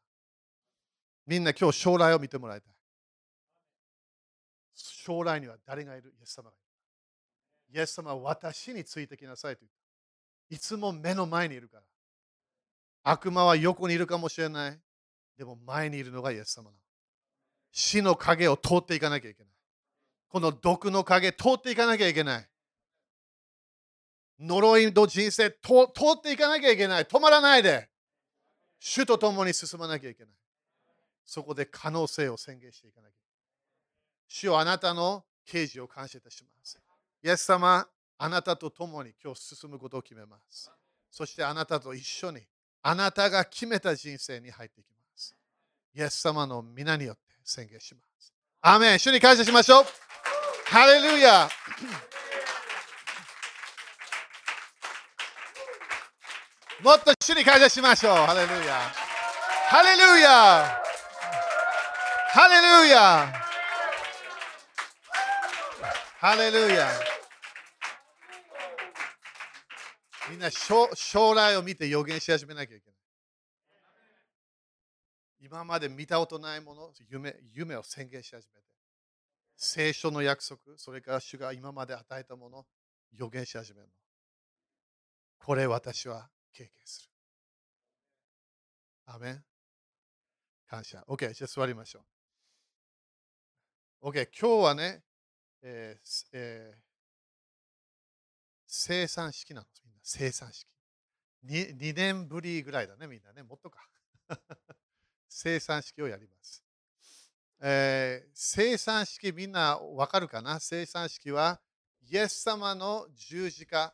[1.27, 2.78] みんな今日将来を見てもらいたい。
[4.81, 6.13] 将来には誰がいる？
[6.17, 6.53] イエス様がい
[7.73, 7.79] る。
[7.79, 9.71] イエス様は私についてきなさいと言っ
[10.49, 10.55] た。
[10.55, 11.83] いつも目の前にいるから。
[13.03, 14.79] 悪魔は横にいるかもしれない。
[15.37, 16.71] でも前にいるのがイエス様の。
[17.71, 19.51] 死の影を通っていかなきゃいけない。
[20.29, 22.47] この毒の影通っていかなきゃいけない。
[24.39, 25.57] 呪いの人生通
[26.17, 27.03] っていかなきゃいけない。
[27.03, 27.89] 止まらないで。
[28.79, 30.33] 主と共に進まなきゃいけない。
[31.25, 33.18] そこで可能性を宣言していかなきゃいけない。
[34.29, 36.79] 主をあなたの刑事を感謝いたします。
[37.21, 37.85] イエス様、
[38.17, 40.71] あなたと共に今日進むことを決めます。
[41.09, 42.41] そしてあなたと一緒に
[42.83, 45.35] あなたが決めた人生に入っていきます。
[45.95, 48.31] イエス様の皆によって宣言します。
[48.61, 49.85] アーメン主に感謝しましょう。
[50.65, 51.49] ハレルヤ
[56.83, 58.15] もっと主に感謝しましょう。
[58.15, 58.79] ハレルヤ
[59.69, 60.79] ハレルヤ
[62.31, 63.48] ハレルヤ
[66.21, 66.89] ハレルヤ
[70.29, 72.95] みんな将来を見て予言し始めなきゃいけない。
[75.39, 78.67] 今まで見たことないもの、夢夢を宣言し始めて。
[79.55, 82.65] 聖書の約束、それから主が今まで与えたもの、
[83.13, 83.93] 予言し始めるの。
[85.37, 87.09] これ私は経験する。
[89.05, 89.43] アメン
[90.67, 91.01] 感謝。
[91.07, 92.01] OK、じゃあ座りましょ
[94.01, 94.09] う。
[94.09, 95.03] OK、今日はね、
[95.61, 96.79] えーえー、
[98.65, 99.81] 生産式なんです。
[99.85, 100.67] みんな生産式
[101.45, 101.77] 2。
[101.77, 103.43] 2年ぶりぐらいだね、みんなね。
[103.43, 103.87] もっとか。
[105.27, 106.63] 生産式をやります。
[107.61, 110.59] えー、生産式みんなわかるかな？
[110.59, 111.59] 生産式は
[112.09, 113.93] イエス様の十字架、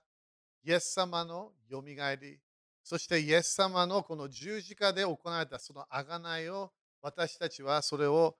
[0.63, 2.39] イエス様のよみがえり、
[2.84, 8.38] そしてイエス様のこの十字架で行われたその贖いを私たちはそれを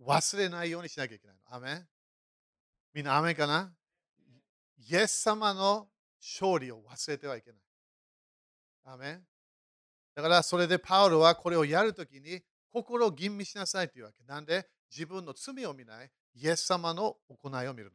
[0.00, 1.54] 忘れないようにしなきゃいけないの。
[1.54, 1.88] アメン
[2.94, 3.72] みんなアメかな
[4.88, 5.88] イエス様の
[6.20, 7.60] 勝利を忘れてはいけない。
[8.84, 9.20] アメ
[10.14, 14.24] だからそれでパウロはこれをやるときに心を吟味しなさいというわけ。
[14.24, 17.90] なんで自分の罪を見ないイエス様の行いを見るの。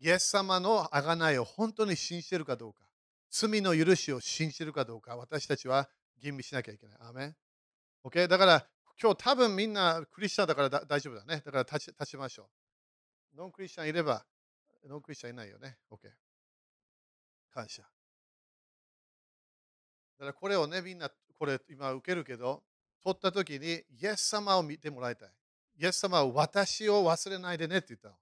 [0.00, 2.84] イエス様の贖いを本当に信じているかどうか。
[3.30, 5.88] 罪の許しを信じているかどうか私たちは
[6.20, 6.96] 吟味しなきゃいけない。
[7.00, 7.36] アメン
[8.04, 8.28] OK?
[8.28, 8.66] だから
[9.00, 11.42] 今日多分みんなクリスチャンだから大丈夫だね。
[11.44, 12.46] だから立ち立ちましょう。
[13.38, 14.26] ノンクリスチャンいれば、
[14.84, 15.78] ノンクリスチャンいないよね。
[15.92, 16.10] OK。
[17.54, 17.82] 感謝。
[17.82, 17.88] だ
[20.18, 21.08] からこれをね、みんな
[21.38, 22.64] これ今受けるけど、
[23.00, 25.28] 取った時にイエス様を見てもらいたい。
[25.78, 28.16] イエス様は私を忘れないでねって言ったの。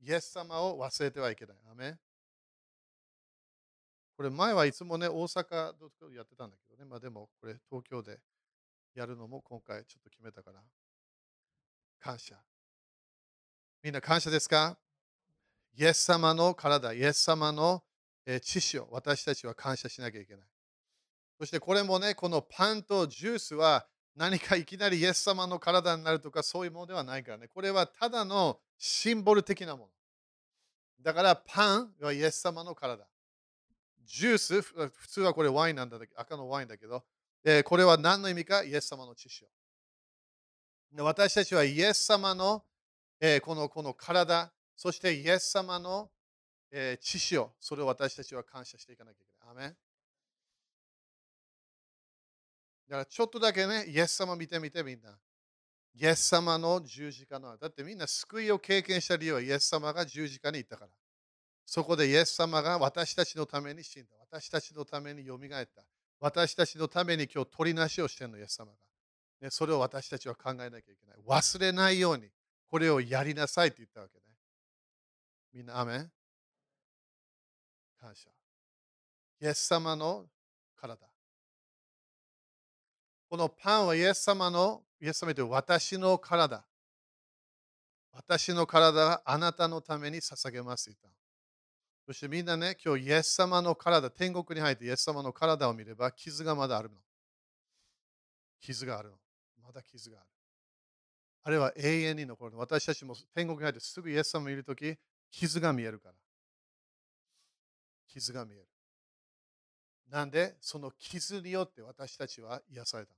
[0.00, 1.56] イエス様を忘れてはいけない。
[1.70, 1.98] アメ
[4.16, 5.74] これ前はいつもね、大阪
[6.08, 8.20] でやってたんだけどね、まあでもこれ東京で
[8.94, 10.62] やるのも今回ちょっと決めたから。
[12.00, 12.36] 感謝。
[13.84, 14.78] みんな感謝ですか？
[15.76, 17.82] イエス様の体、イエス様の
[18.40, 20.42] 知識を私たちは感謝しなきゃいけない。
[21.38, 23.84] そしてこれもね、このパンとジュースは
[24.16, 27.46] 何かいきなりイエス様の体になるとかそういうものではないからね。
[27.46, 29.88] これはただのシンボル的なもの。
[31.02, 33.06] だからパンはイエス様の体。
[34.06, 37.04] ジュース、普通はこれワインなんだけど、赤のワインだけど、
[37.44, 38.64] え、これは何の意味か？
[38.64, 39.48] イエス様の知識を。
[41.04, 42.64] 私たちはイエス様の、
[43.26, 46.10] え、このこの体、そしてイエス様の、
[46.70, 49.54] えー、知識を、それを私たちは感謝していかなきゃいけない。
[49.54, 49.74] アメンだ
[52.90, 55.18] からちょっとだけね、イエス様見てみてみんな。
[55.94, 57.56] イエス様の十字架の。
[57.56, 60.90] だってみんな救いを経験した理由はイエス様が十字架に行ったから。
[61.64, 64.08] そこでイエス様が私たちのために死んだ。
[64.20, 65.82] 私たちのためによみがえった。
[66.20, 68.72] 私たちのために今日取りなしをしてるの、イエス様が。
[69.40, 71.16] ね、それを私たちは考えなきゃいけない。
[71.26, 72.28] 忘れないように
[72.74, 74.24] これをやりなさいって言ったわけね。
[75.52, 76.10] みんな、アメン？
[78.00, 78.28] 感謝。
[79.40, 80.26] イエス様の
[80.74, 81.06] 体。
[83.30, 86.64] このパンはイエス様の、イエス様と私の体。
[88.10, 90.90] 私の体があなたのために捧げます。
[92.04, 96.96] そしてみんなね、今日イエス様の体、天国に入ってイエス様の体を見れば傷がまだあるの。
[98.60, 99.16] 傷があるの。
[99.62, 100.26] まだ傷がある。
[101.44, 102.56] あれは永遠に残る。
[102.56, 104.96] 私たちも天国に入ってすぐイエス様を見るとき、
[105.30, 106.14] 傷が見えるから。
[108.08, 108.66] 傷が見える。
[110.10, 113.14] なんで、その傷によって私たちは癒された。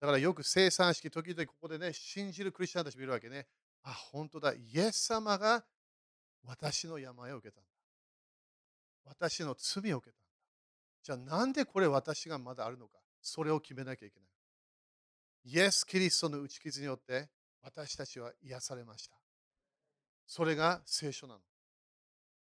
[0.00, 3.46] だからよく生産式、時々ここでね、信じるクリスチャンたち見るわけね。
[3.82, 4.52] あ、本当だ。
[4.52, 5.64] イエス様が
[6.44, 7.70] 私の病を受けたんだ。
[9.06, 11.22] 私の罪を受けたんだ。
[11.26, 12.98] じゃあなんでこれ私がまだあるのか。
[13.22, 14.28] それを決めなきゃいけない。
[15.44, 17.28] イエス・キリストの打ち傷によって
[17.62, 19.14] 私たちは癒されました。
[20.26, 21.40] それが聖書なの。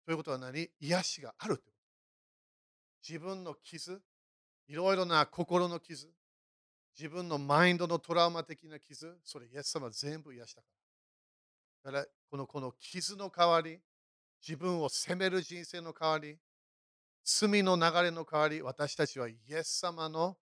[0.04, 0.70] ということは何？
[0.80, 1.76] 癒しがあるってこと。
[3.06, 4.00] 自分の傷、
[4.66, 6.08] いろいろな心の傷、
[6.98, 10.66] 自分のマインドのトラウマ的な傷、それイエス様全部癒したか
[11.84, 11.92] ら。
[11.92, 13.78] だからこのこの傷の代わり、
[14.40, 16.38] 自分を責める人生の代わり、
[17.24, 20.36] 罪の流れの代わり、私たちはイエス様の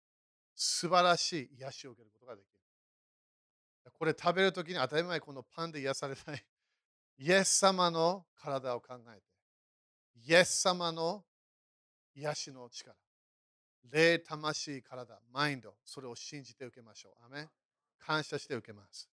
[0.63, 3.91] 素晴らしい癒しを受けることができる。
[3.99, 6.45] これ食べるときに当たり前このパンで癒されない。
[7.17, 9.27] イエス様の体を考えて、
[10.17, 11.25] イエス様の
[12.15, 12.95] 癒しの力、
[13.85, 17.25] 霊、魂、体、マインド、それを信じて受けましょう。
[17.25, 17.49] アメ
[17.99, 19.09] 感謝して受けます。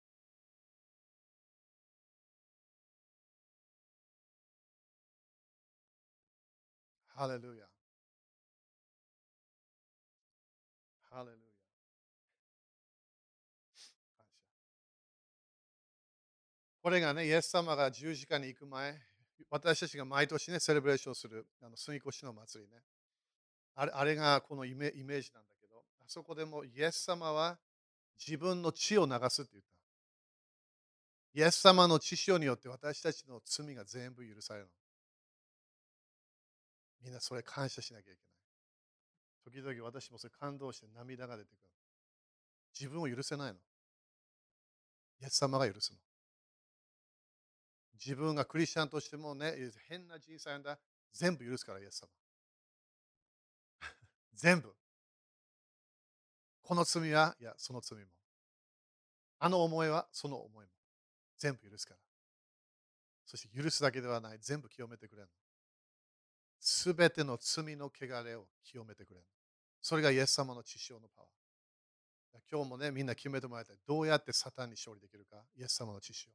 [7.08, 7.73] ハレルヤ。
[16.84, 19.00] これがね、イエス様が十字架に行く前、
[19.50, 22.84] 私たちが毎年ね、セレブレーションするあの杉越しの祭りね。
[23.76, 27.58] あれあれがこのイメイメージなんだけど、あそこでもイエス様は
[28.20, 31.40] 自分の血を流すって言った。
[31.40, 34.72] イエス様の血潮によって私たちの罪が全部許されるの。
[37.06, 38.18] みんなそれ感謝しなきゃい
[39.46, 39.64] けない。
[39.64, 41.58] 時々私もそれ感動して涙が出てくる。
[42.78, 43.56] 自分を許せないの。
[45.22, 45.98] イエス様が許すの。
[47.94, 49.54] 自分がクリスチャンとしてもね、
[49.88, 50.80] 変な人生なんだ。
[51.12, 52.10] 全部許すから、イエス様。
[54.34, 54.76] 全部。
[56.62, 58.12] この罪は、いや、その罪も。
[59.40, 60.72] あの思いは、その思いも。
[61.38, 62.00] 全部許すから。
[63.26, 64.40] そして許すだけではない。
[64.40, 65.34] 全部清めてくれるの。
[66.60, 69.26] すべての罪の汚れを清めてくれる。
[69.82, 71.44] それがイエス様の血潮のパワー。
[72.50, 73.78] 今日もね、みんな決めてもらいたい。
[73.86, 75.44] どうやってサタンに勝利できるか。
[75.56, 76.32] イエス様の血潮。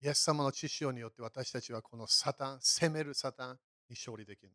[0.00, 4.54] イエス様の知潮によって私たちはこのサタン、攻めるサタンに勝利できるの。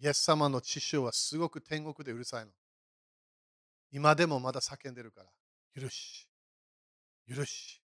[0.00, 2.52] イエス様の知潮はすごく天国でうるさいの。
[3.90, 5.30] 今でもまだ叫んでるから。
[5.80, 6.28] 許し、
[7.28, 7.82] 許し、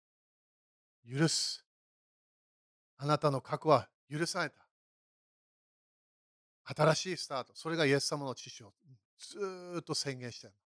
[1.09, 1.65] 許す。
[2.97, 4.63] あなたの過去は許された。
[6.65, 7.53] 新しいスタート。
[7.55, 8.73] それがイエス様の知潮。
[9.19, 10.59] ずっと宣言してるの。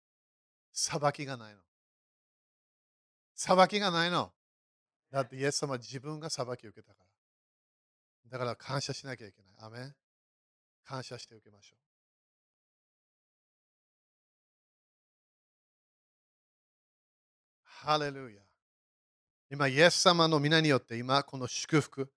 [0.74, 1.60] 裁きがないの。
[3.36, 4.32] 裁きがないの。
[5.12, 7.08] だってイエス様は自分が裁きを受けたから。
[8.30, 9.68] だから感謝しなきゃいけない。
[9.68, 9.96] アメン
[10.86, 11.80] 感謝して受けましょう。
[17.64, 18.42] ハレルヤ。
[19.50, 22.12] 今、イエス様の皆によって今、この祝福、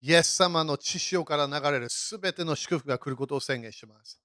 [0.00, 4.22] イエス様の血潮から流れるすべての祝福が来ることを宣言します。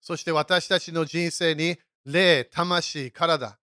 [0.00, 3.59] そして私たちの人生に霊、魂、体、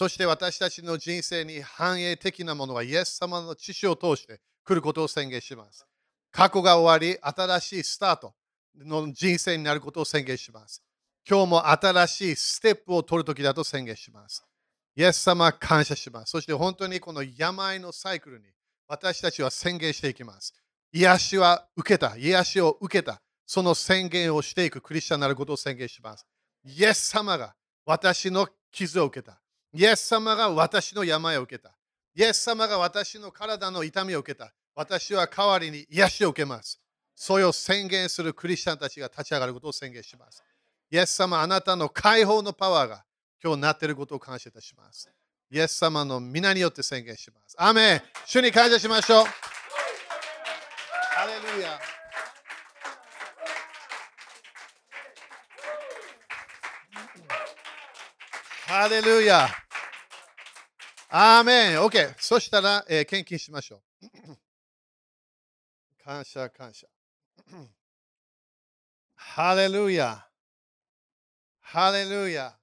[0.00, 5.86] そして私たちの人生に繁栄的なものはイエス様の知識を通して来ることを宣言します。
[6.32, 8.32] 過去が終わり、新しいスタート
[8.78, 10.82] の人生になることを宣言します。
[11.28, 14.42] 今日も新しいステップを取るときだと宣言します。
[14.96, 16.30] イエス様感謝します。
[16.30, 18.46] そして本当にこの病のサイクルに
[18.88, 20.54] 私たちは宣言していきます。
[20.94, 26.24] 癒しは受けた、癒しを受けた、その宣言をしていくクリスチャンになることを宣言します。
[26.64, 27.54] イエス様が
[27.84, 29.38] 私の傷を受けた。
[29.72, 31.72] イエス様が私の病を受けた。
[32.14, 34.52] イエス様が私の体の痛みを受けた。
[34.74, 36.80] 私は代わりに癒しを受けます。
[37.14, 40.42] それを宣言するクリスチャンたちが立ち上がることを宣言します。
[40.90, 43.04] イエス様、あなたの解放のパワーが
[43.42, 45.10] 今日なっていることを感謝いたします。
[45.50, 47.54] イエス様の皆によって宣言します。
[47.58, 49.24] アメン主に感謝しましょう。
[49.24, 51.99] ハレルヤ。
[58.72, 59.48] ハレルヤ。
[61.08, 61.80] アーメン。
[61.80, 62.14] OK。
[62.18, 64.06] そしたら、えー、献金しましょう。
[66.04, 66.86] 感謝、感謝。
[69.16, 70.24] ハレルヤ。
[71.58, 72.56] ハレルヤ。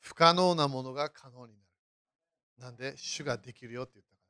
[0.00, 1.68] 不可能なものが可能になる。
[2.56, 4.22] なんで、主ができるよって言ったか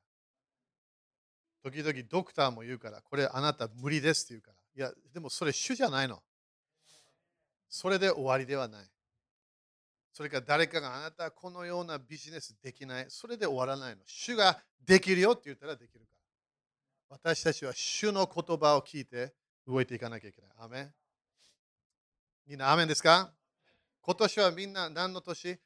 [1.70, 1.70] ら。
[1.70, 4.53] 時々ドクターも言うから、これあなた無理ですって言うから。
[4.76, 6.22] いや、でもそれ主じゃないの。
[7.68, 8.86] それで終わりではない。
[10.12, 13.06] それから誰かがあなたはこのようなビジネスできない。
[13.08, 14.02] それで終わらないの。
[14.06, 16.12] 主ができるよって言ったらできるか
[17.10, 17.16] ら。
[17.18, 19.34] 私たちは主の言葉を聞いて
[19.66, 20.50] 動いていかなきゃいけない。
[20.58, 20.94] アメン
[22.46, 23.32] みんな、アメンですか？
[24.02, 25.58] 今年はみんな何の年？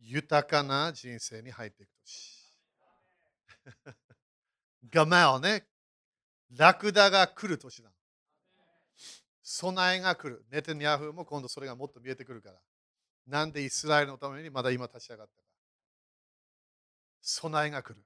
[0.00, 2.54] 豊かな人生に入っていく年。
[4.90, 5.66] ガマオね。
[6.50, 7.93] ラクダが来る年なの。
[9.44, 10.44] 備えが来る。
[10.50, 12.56] ネテニヤフも今度それがもっと見えてくるから。
[13.26, 15.42] なんでイスラエルのためにまだ今立ち上がったか。
[17.20, 18.02] 備えが来る。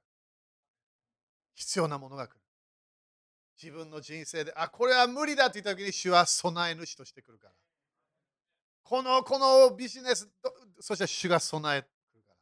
[1.55, 2.41] 必要なものが来る。
[3.61, 7.55] 自分の人生で、あ、これは無理だって言った時に主は備え主としてくるから。
[8.83, 10.29] この、このビジネス、
[10.81, 11.87] そして主が備えく
[12.17, 12.37] るから。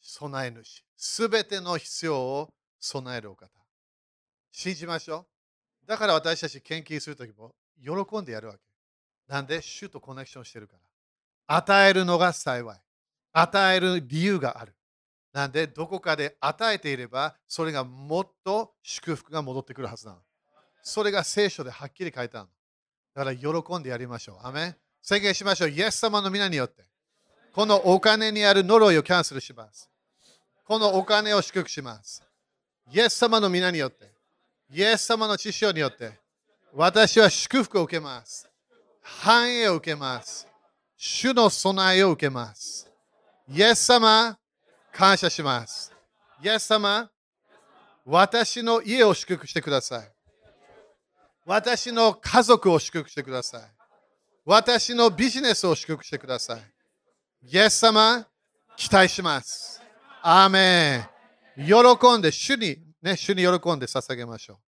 [0.00, 0.84] 備え主。
[0.96, 3.50] すべての必要を備えるお方。
[4.52, 5.26] 信じましょ
[5.84, 5.86] う。
[5.86, 8.60] だから私たち献金するときも喜んでやるわけ。
[9.28, 10.74] なんで主とコネクションしてるか
[11.48, 11.56] ら。
[11.58, 12.80] 与えるのが幸い。
[13.32, 14.74] 与える理由がある。
[15.32, 20.18] なんでどこかで与えていればそれがもっと祝福が戻ってくるはずなの。
[20.82, 22.48] それが聖書ではっきり書いたの。
[23.14, 24.46] だから喜んでやりましょう。
[24.46, 25.70] アメン宣言しましょう。
[25.70, 26.84] イエス様の皆によって。
[27.52, 29.90] このお金にある呪いをキャンセルします。
[30.64, 32.22] このお金を祝福します。
[32.90, 34.10] イエス様の皆によって。
[34.70, 36.18] イエス様の知識によって。
[36.78, 38.46] 私は祝福を受けます。
[39.00, 40.46] 繁栄を受けます。
[40.94, 42.86] 主の備えを受けます。
[43.50, 44.36] イエス様、
[44.92, 45.90] 感謝します。
[46.44, 47.10] イエス様、
[48.04, 50.12] 私の家を祝福してください。
[51.46, 53.62] 私の家族を祝福してください。
[54.44, 56.60] 私のビジネスを祝福してください。
[57.42, 58.26] イエス様、
[58.76, 59.80] 期待します。
[60.20, 61.08] アーメ
[61.56, 61.64] ン。
[61.64, 64.65] 喜んで、主に、ね、主に喜んで捧げましょう。